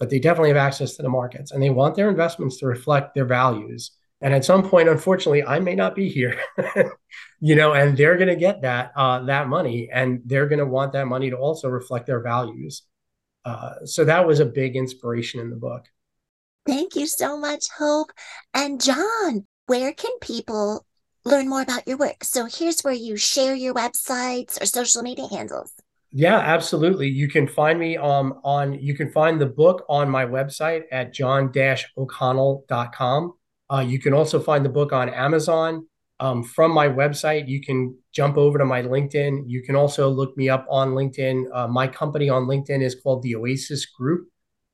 but 0.00 0.08
they 0.08 0.18
definitely 0.18 0.48
have 0.48 0.56
access 0.56 0.96
to 0.96 1.02
the 1.02 1.08
markets, 1.10 1.52
and 1.52 1.62
they 1.62 1.70
want 1.70 1.94
their 1.94 2.08
investments 2.08 2.56
to 2.56 2.66
reflect 2.66 3.14
their 3.14 3.26
values. 3.26 3.92
And 4.22 4.34
at 4.34 4.44
some 4.44 4.68
point, 4.68 4.88
unfortunately, 4.88 5.44
I 5.44 5.60
may 5.60 5.74
not 5.74 5.94
be 5.94 6.08
here, 6.08 6.40
you 7.40 7.54
know, 7.54 7.74
and 7.74 7.96
they're 7.96 8.16
going 8.16 8.28
to 8.28 8.36
get 8.36 8.62
that 8.62 8.92
uh, 8.96 9.20
that 9.26 9.48
money, 9.48 9.90
and 9.92 10.22
they're 10.24 10.48
going 10.48 10.58
to 10.58 10.66
want 10.66 10.94
that 10.94 11.06
money 11.06 11.30
to 11.30 11.36
also 11.36 11.68
reflect 11.68 12.06
their 12.06 12.20
values. 12.20 12.82
Uh, 13.44 13.84
so 13.84 14.04
that 14.04 14.26
was 14.26 14.40
a 14.40 14.46
big 14.46 14.74
inspiration 14.74 15.38
in 15.38 15.50
the 15.50 15.56
book. 15.56 15.84
Thank 16.66 16.96
you 16.96 17.06
so 17.06 17.38
much, 17.38 17.66
Hope. 17.78 18.10
And 18.54 18.82
John, 18.82 19.46
where 19.66 19.92
can 19.92 20.12
people 20.20 20.84
learn 21.24 21.48
more 21.48 21.62
about 21.62 21.86
your 21.86 21.96
work? 21.98 22.24
So 22.24 22.46
here's 22.46 22.80
where 22.82 22.94
you 22.94 23.16
share 23.16 23.54
your 23.54 23.74
websites 23.74 24.60
or 24.60 24.66
social 24.66 25.02
media 25.02 25.26
handles. 25.28 25.72
Yeah, 26.12 26.38
absolutely. 26.38 27.08
You 27.08 27.28
can 27.28 27.46
find 27.46 27.78
me 27.78 27.96
um, 27.96 28.40
on, 28.42 28.74
you 28.74 28.94
can 28.94 29.12
find 29.12 29.40
the 29.40 29.46
book 29.46 29.84
on 29.88 30.10
my 30.10 30.26
website 30.26 30.82
at 30.90 31.12
john-o'connell.com. 31.12 33.34
Uh, 33.72 33.84
you 33.86 34.00
can 34.00 34.12
also 34.12 34.40
find 34.40 34.64
the 34.64 34.70
book 34.70 34.92
on 34.92 35.08
Amazon. 35.08 35.86
Um, 36.18 36.42
from 36.42 36.72
my 36.72 36.88
website, 36.88 37.46
you 37.48 37.62
can 37.62 37.96
jump 38.12 38.36
over 38.36 38.58
to 38.58 38.64
my 38.64 38.82
LinkedIn. 38.82 39.44
You 39.46 39.62
can 39.62 39.76
also 39.76 40.10
look 40.10 40.36
me 40.36 40.48
up 40.48 40.66
on 40.68 40.90
LinkedIn. 40.90 41.44
Uh, 41.54 41.68
my 41.68 41.86
company 41.86 42.28
on 42.28 42.46
LinkedIn 42.46 42.82
is 42.82 42.96
called 42.96 43.22
the 43.22 43.36
Oasis 43.36 43.86
Group. 43.86 44.26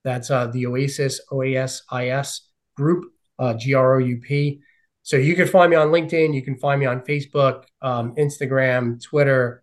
That's 0.02 0.30
uh, 0.30 0.46
the 0.46 0.66
Oasis, 0.66 1.20
O 1.30 1.42
A 1.42 1.56
S 1.56 1.82
I 1.90 2.08
S 2.08 2.48
group, 2.76 3.04
uh, 3.38 3.52
G 3.54 3.74
R 3.74 3.96
O 3.96 3.98
U 3.98 4.16
P. 4.18 4.60
So 5.02 5.16
you 5.16 5.36
can 5.36 5.46
find 5.46 5.70
me 5.70 5.76
on 5.76 5.88
LinkedIn. 5.88 6.34
You 6.34 6.42
can 6.42 6.58
find 6.58 6.80
me 6.80 6.86
on 6.86 7.02
Facebook, 7.02 7.64
um, 7.82 8.14
Instagram, 8.16 9.02
Twitter, 9.02 9.62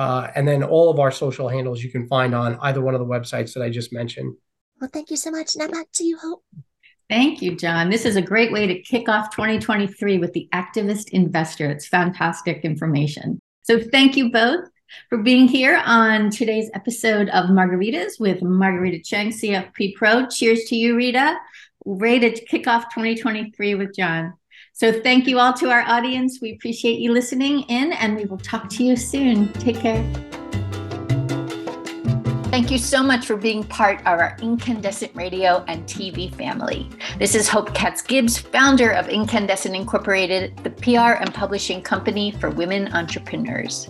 uh, 0.00 0.30
and 0.34 0.48
then 0.48 0.62
all 0.62 0.88
of 0.88 0.98
our 0.98 1.10
social 1.10 1.46
handles 1.46 1.84
you 1.84 1.90
can 1.90 2.08
find 2.08 2.34
on 2.34 2.58
either 2.62 2.80
one 2.80 2.94
of 2.94 3.00
the 3.00 3.06
websites 3.06 3.52
that 3.52 3.62
I 3.62 3.68
just 3.68 3.92
mentioned. 3.92 4.34
Well, 4.80 4.88
thank 4.90 5.10
you 5.10 5.16
so 5.18 5.30
much. 5.30 5.56
Now 5.56 5.68
back 5.68 5.88
to 5.92 6.04
you, 6.04 6.16
Hope. 6.16 6.42
Thank 7.10 7.42
you, 7.42 7.54
John. 7.54 7.90
This 7.90 8.06
is 8.06 8.16
a 8.16 8.22
great 8.22 8.50
way 8.50 8.66
to 8.66 8.80
kick 8.80 9.10
off 9.10 9.30
2023 9.30 10.16
with 10.16 10.32
the 10.32 10.48
activist 10.54 11.10
investor. 11.10 11.68
It's 11.68 11.86
fantastic 11.86 12.64
information. 12.64 13.40
So 13.60 13.78
thank 13.78 14.16
you 14.16 14.30
both 14.30 14.70
for 15.10 15.18
being 15.18 15.46
here 15.46 15.82
on 15.84 16.30
today's 16.30 16.70
episode 16.72 17.28
of 17.28 17.50
Margaritas 17.50 18.18
with 18.18 18.40
Marguerita 18.40 19.04
Cheng, 19.04 19.28
CFP 19.28 19.96
Pro. 19.96 20.28
Cheers 20.28 20.64
to 20.68 20.76
you, 20.76 20.96
Rita. 20.96 21.36
Ready 21.84 22.30
to 22.30 22.44
kick 22.46 22.66
off 22.66 22.84
2023 22.94 23.74
with 23.74 23.94
John. 23.94 24.32
So 24.80 24.90
thank 24.90 25.26
you 25.26 25.38
all 25.38 25.52
to 25.52 25.68
our 25.68 25.82
audience. 25.82 26.40
We 26.40 26.52
appreciate 26.52 27.00
you 27.00 27.12
listening 27.12 27.64
in, 27.64 27.92
and 27.92 28.16
we 28.16 28.24
will 28.24 28.38
talk 28.38 28.70
to 28.70 28.82
you 28.82 28.96
soon. 28.96 29.52
Take 29.52 29.76
care. 29.76 30.02
Thank 32.44 32.70
you 32.70 32.78
so 32.78 33.02
much 33.02 33.26
for 33.26 33.36
being 33.36 33.62
part 33.62 34.00
of 34.00 34.06
our 34.06 34.38
Incandescent 34.40 35.14
Radio 35.14 35.66
and 35.68 35.84
TV 35.84 36.34
family. 36.34 36.88
This 37.18 37.34
is 37.34 37.46
Hope 37.46 37.74
Katz 37.74 38.00
Gibbs, 38.00 38.38
founder 38.38 38.92
of 38.92 39.10
Incandescent 39.10 39.76
Incorporated, 39.76 40.56
the 40.64 40.70
PR 40.70 41.20
and 41.20 41.34
publishing 41.34 41.82
company 41.82 42.30
for 42.30 42.48
women 42.48 42.90
entrepreneurs. 42.94 43.86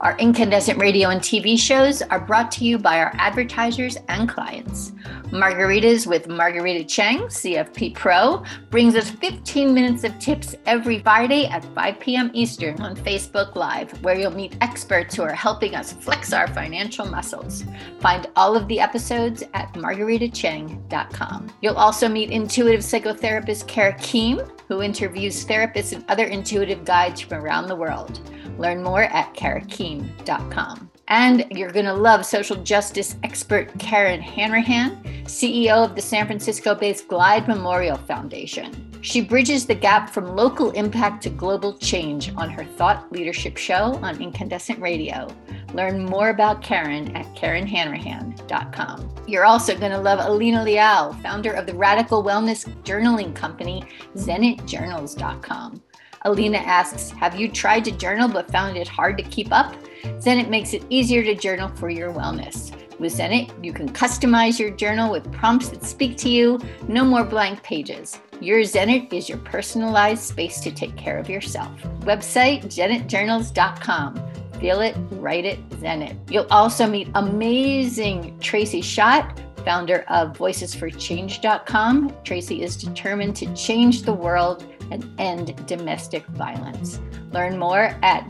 Our 0.00 0.16
incandescent 0.18 0.78
radio 0.78 1.08
and 1.08 1.20
TV 1.20 1.58
shows 1.58 2.02
are 2.02 2.20
brought 2.20 2.52
to 2.52 2.64
you 2.64 2.78
by 2.78 3.00
our 3.00 3.12
advertisers 3.18 3.96
and 4.08 4.28
clients. 4.28 4.92
Margaritas 5.32 6.06
with 6.06 6.28
Marguerita 6.28 6.88
Cheng, 6.88 7.22
CFP 7.22 7.94
Pro, 7.96 8.44
brings 8.70 8.94
us 8.94 9.10
15 9.10 9.74
minutes 9.74 10.04
of 10.04 10.16
tips 10.20 10.54
every 10.66 11.00
Friday 11.00 11.46
at 11.46 11.64
5 11.74 11.98
p.m. 11.98 12.30
Eastern 12.32 12.80
on 12.80 12.94
Facebook 12.94 13.56
Live, 13.56 13.90
where 14.02 14.16
you'll 14.16 14.30
meet 14.30 14.56
experts 14.60 15.16
who 15.16 15.22
are 15.22 15.34
helping 15.34 15.74
us 15.74 15.92
flex 15.92 16.32
our 16.32 16.46
financial 16.48 17.04
muscles. 17.04 17.64
Find 17.98 18.28
all 18.36 18.56
of 18.56 18.68
the 18.68 18.78
episodes 18.78 19.42
at 19.54 19.72
margueritacheng.com. 19.74 21.52
You'll 21.60 21.74
also 21.74 22.08
meet 22.08 22.30
intuitive 22.30 22.80
psychotherapist 22.80 23.66
Kara 23.66 23.94
Keem, 23.94 24.48
who 24.68 24.82
interviews 24.82 25.44
therapists 25.44 25.92
and 25.92 26.04
other 26.08 26.26
intuitive 26.26 26.84
guides 26.84 27.20
from 27.20 27.38
around 27.38 27.66
the 27.66 27.76
world. 27.76 28.20
Learn 28.58 28.82
more 28.82 29.04
at 29.04 29.34
karakeem.com. 29.34 30.90
And 31.08 31.46
you're 31.50 31.72
going 31.72 31.86
to 31.86 31.94
love 31.94 32.24
social 32.24 32.56
justice 32.56 33.16
expert 33.22 33.76
Karen 33.78 34.20
Hanrahan, 34.20 35.02
CEO 35.24 35.84
of 35.84 35.94
the 35.94 36.02
San 36.02 36.26
Francisco 36.26 36.74
based 36.74 37.08
Glide 37.08 37.48
Memorial 37.48 37.96
Foundation. 37.96 38.84
She 39.00 39.20
bridges 39.20 39.64
the 39.64 39.74
gap 39.74 40.10
from 40.10 40.36
local 40.36 40.70
impact 40.72 41.22
to 41.22 41.30
global 41.30 41.78
change 41.78 42.32
on 42.36 42.50
her 42.50 42.64
Thought 42.64 43.10
Leadership 43.10 43.56
Show 43.56 43.98
on 44.02 44.20
Incandescent 44.20 44.80
Radio. 44.80 45.28
Learn 45.72 46.04
more 46.04 46.30
about 46.30 46.62
Karen 46.62 47.16
at 47.16 47.26
KarenHanrahan.com. 47.36 49.14
You're 49.26 49.44
also 49.44 49.78
going 49.78 49.92
to 49.92 50.00
love 50.00 50.18
Alina 50.20 50.64
Liao, 50.64 51.12
founder 51.22 51.52
of 51.52 51.66
the 51.66 51.74
radical 51.74 52.24
wellness 52.24 52.66
journaling 52.82 53.34
company 53.34 53.84
ZenitJournals.com. 54.14 55.82
Alina 56.22 56.58
asks, 56.58 57.10
Have 57.10 57.38
you 57.38 57.48
tried 57.48 57.84
to 57.84 57.92
journal 57.92 58.28
but 58.28 58.50
found 58.50 58.76
it 58.76 58.88
hard 58.88 59.16
to 59.18 59.24
keep 59.24 59.52
up? 59.52 59.74
Zenit 60.02 60.48
makes 60.48 60.72
it 60.72 60.84
easier 60.90 61.22
to 61.24 61.34
journal 61.34 61.68
for 61.76 61.90
your 61.90 62.12
wellness. 62.12 62.74
With 62.98 63.16
Zenit, 63.16 63.52
you 63.64 63.72
can 63.72 63.88
customize 63.88 64.58
your 64.58 64.70
journal 64.70 65.10
with 65.10 65.30
prompts 65.32 65.68
that 65.68 65.84
speak 65.84 66.16
to 66.18 66.28
you, 66.28 66.60
no 66.88 67.04
more 67.04 67.24
blank 67.24 67.62
pages. 67.62 68.18
Your 68.40 68.60
Zenit 68.60 69.12
is 69.12 69.28
your 69.28 69.38
personalized 69.38 70.22
space 70.22 70.60
to 70.60 70.70
take 70.70 70.96
care 70.96 71.18
of 71.18 71.28
yourself. 71.28 71.70
Website 72.00 72.64
zenitjournals.com. 72.64 74.20
Feel 74.60 74.80
it, 74.80 74.96
write 75.12 75.44
it, 75.44 75.68
Zenit. 75.70 76.16
You'll 76.30 76.48
also 76.50 76.86
meet 76.88 77.08
amazing 77.14 78.38
Tracy 78.40 78.80
Schott, 78.80 79.40
founder 79.64 80.04
of 80.08 80.36
voicesforchange.com. 80.36 82.16
Tracy 82.24 82.62
is 82.62 82.76
determined 82.76 83.36
to 83.36 83.54
change 83.54 84.02
the 84.02 84.12
world 84.12 84.64
and 84.90 85.08
end 85.18 85.66
domestic 85.66 86.26
violence. 86.28 87.00
Learn 87.32 87.58
more 87.58 87.96
at 88.02 88.26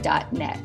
voicesforchange.net. 0.00 0.58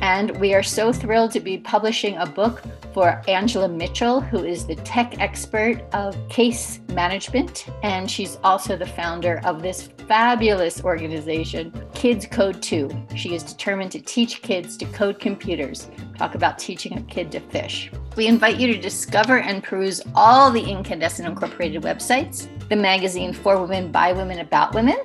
And 0.00 0.36
we 0.38 0.52
are 0.52 0.64
so 0.64 0.92
thrilled 0.92 1.30
to 1.32 1.40
be 1.40 1.58
publishing 1.58 2.16
a 2.16 2.26
book 2.26 2.62
for 2.92 3.22
Angela 3.28 3.68
Mitchell, 3.68 4.20
who 4.20 4.44
is 4.44 4.66
the 4.66 4.74
tech 4.76 5.18
expert 5.20 5.82
of 5.92 6.16
case 6.28 6.80
management. 6.88 7.66
And 7.82 8.10
she's 8.10 8.36
also 8.42 8.76
the 8.76 8.86
founder 8.86 9.40
of 9.44 9.62
this 9.62 9.88
fabulous 10.08 10.82
organization, 10.82 11.72
Kids 12.02 12.26
Code 12.26 12.60
2. 12.60 12.90
She 13.14 13.32
is 13.32 13.44
determined 13.44 13.92
to 13.92 14.00
teach 14.00 14.42
kids 14.42 14.76
to 14.78 14.86
code 14.86 15.20
computers. 15.20 15.86
Talk 16.18 16.34
about 16.34 16.58
teaching 16.58 16.98
a 16.98 17.02
kid 17.02 17.30
to 17.30 17.38
fish. 17.38 17.92
We 18.16 18.26
invite 18.26 18.56
you 18.56 18.66
to 18.74 18.80
discover 18.80 19.38
and 19.38 19.62
peruse 19.62 20.00
all 20.16 20.50
the 20.50 20.64
Incandescent 20.64 21.28
Incorporated 21.28 21.82
websites, 21.82 22.48
the 22.68 22.74
magazine 22.74 23.32
For 23.32 23.60
Women, 23.60 23.92
by 23.92 24.12
Women, 24.12 24.40
About 24.40 24.74
Women, 24.74 24.96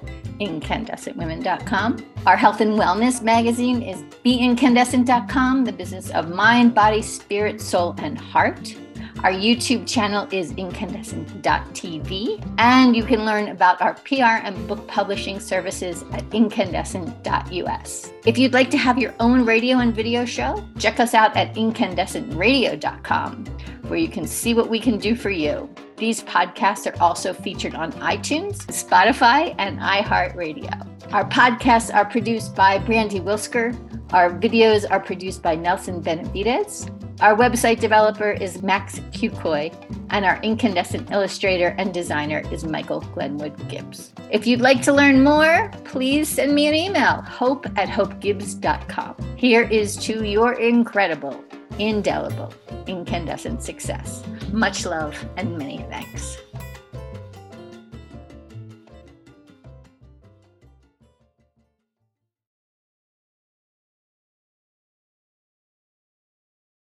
incandescentwomen.com. 0.41 2.03
Our 2.25 2.35
health 2.35 2.61
and 2.61 2.79
wellness 2.79 3.21
magazine 3.21 3.83
is 3.83 4.01
beincandescent.com, 4.25 5.65
the 5.65 5.73
business 5.73 6.09
of 6.09 6.29
mind, 6.29 6.73
body, 6.73 7.03
spirit, 7.03 7.61
soul, 7.61 7.93
and 7.99 8.17
heart. 8.17 8.75
Our 9.23 9.31
YouTube 9.31 9.87
channel 9.87 10.27
is 10.31 10.53
incandescent.tv, 10.53 12.55
and 12.59 12.95
you 12.95 13.03
can 13.03 13.25
learn 13.25 13.47
about 13.47 13.81
our 13.81 13.95
PR 13.95 14.45
and 14.45 14.67
book 14.67 14.87
publishing 14.87 15.39
services 15.39 16.03
at 16.11 16.23
incandescent.us. 16.29 18.11
If 18.25 18.37
you'd 18.37 18.53
like 18.53 18.69
to 18.69 18.77
have 18.77 18.99
your 18.99 19.15
own 19.19 19.43
radio 19.43 19.79
and 19.79 19.95
video 19.95 20.23
show, 20.23 20.63
check 20.77 20.99
us 20.99 21.15
out 21.15 21.35
at 21.35 21.55
incandescentradio.com, 21.55 23.45
where 23.87 23.99
you 23.99 24.07
can 24.07 24.27
see 24.27 24.53
what 24.53 24.69
we 24.69 24.79
can 24.79 24.99
do 24.99 25.15
for 25.15 25.31
you. 25.31 25.67
These 25.95 26.21
podcasts 26.21 26.85
are 26.85 27.01
also 27.01 27.33
featured 27.33 27.73
on 27.73 27.93
iTunes, 27.93 28.67
Spotify, 28.67 29.55
and 29.57 29.79
iHeartRadio. 29.79 31.11
Our 31.11 31.27
podcasts 31.27 31.91
are 31.91 32.05
produced 32.05 32.53
by 32.53 32.77
Brandy 32.77 33.19
Wilsker. 33.19 33.75
Our 34.13 34.29
videos 34.29 34.85
are 34.89 34.99
produced 34.99 35.41
by 35.41 35.55
Nelson 35.55 36.01
Benavides. 36.01 36.87
Our 37.19 37.35
website 37.35 37.79
developer 37.79 38.29
is 38.29 38.61
Max 38.61 38.99
Kukoy, 39.11 39.73
and 40.11 40.23
our 40.23 40.39
incandescent 40.43 41.09
illustrator 41.09 41.73
and 41.79 41.91
designer 41.91 42.43
is 42.51 42.63
Michael 42.63 42.99
Glenwood 42.99 43.67
Gibbs. 43.67 44.13
If 44.29 44.45
you'd 44.45 44.61
like 44.61 44.83
to 44.83 44.93
learn 44.93 45.23
more, 45.23 45.71
please 45.83 46.29
send 46.29 46.53
me 46.53 46.67
an 46.67 46.75
email, 46.75 47.23
hope 47.23 47.65
at 47.75 47.89
hopegibbs.com. 47.89 49.15
Here 49.35 49.63
is 49.63 49.97
to 50.05 50.25
your 50.25 50.53
incredible, 50.53 51.43
indelible, 51.79 52.53
incandescent 52.85 53.63
success. 53.63 54.23
Much 54.51 54.85
love 54.85 55.17
and 55.37 55.57
many 55.57 55.79
thanks. 55.89 56.37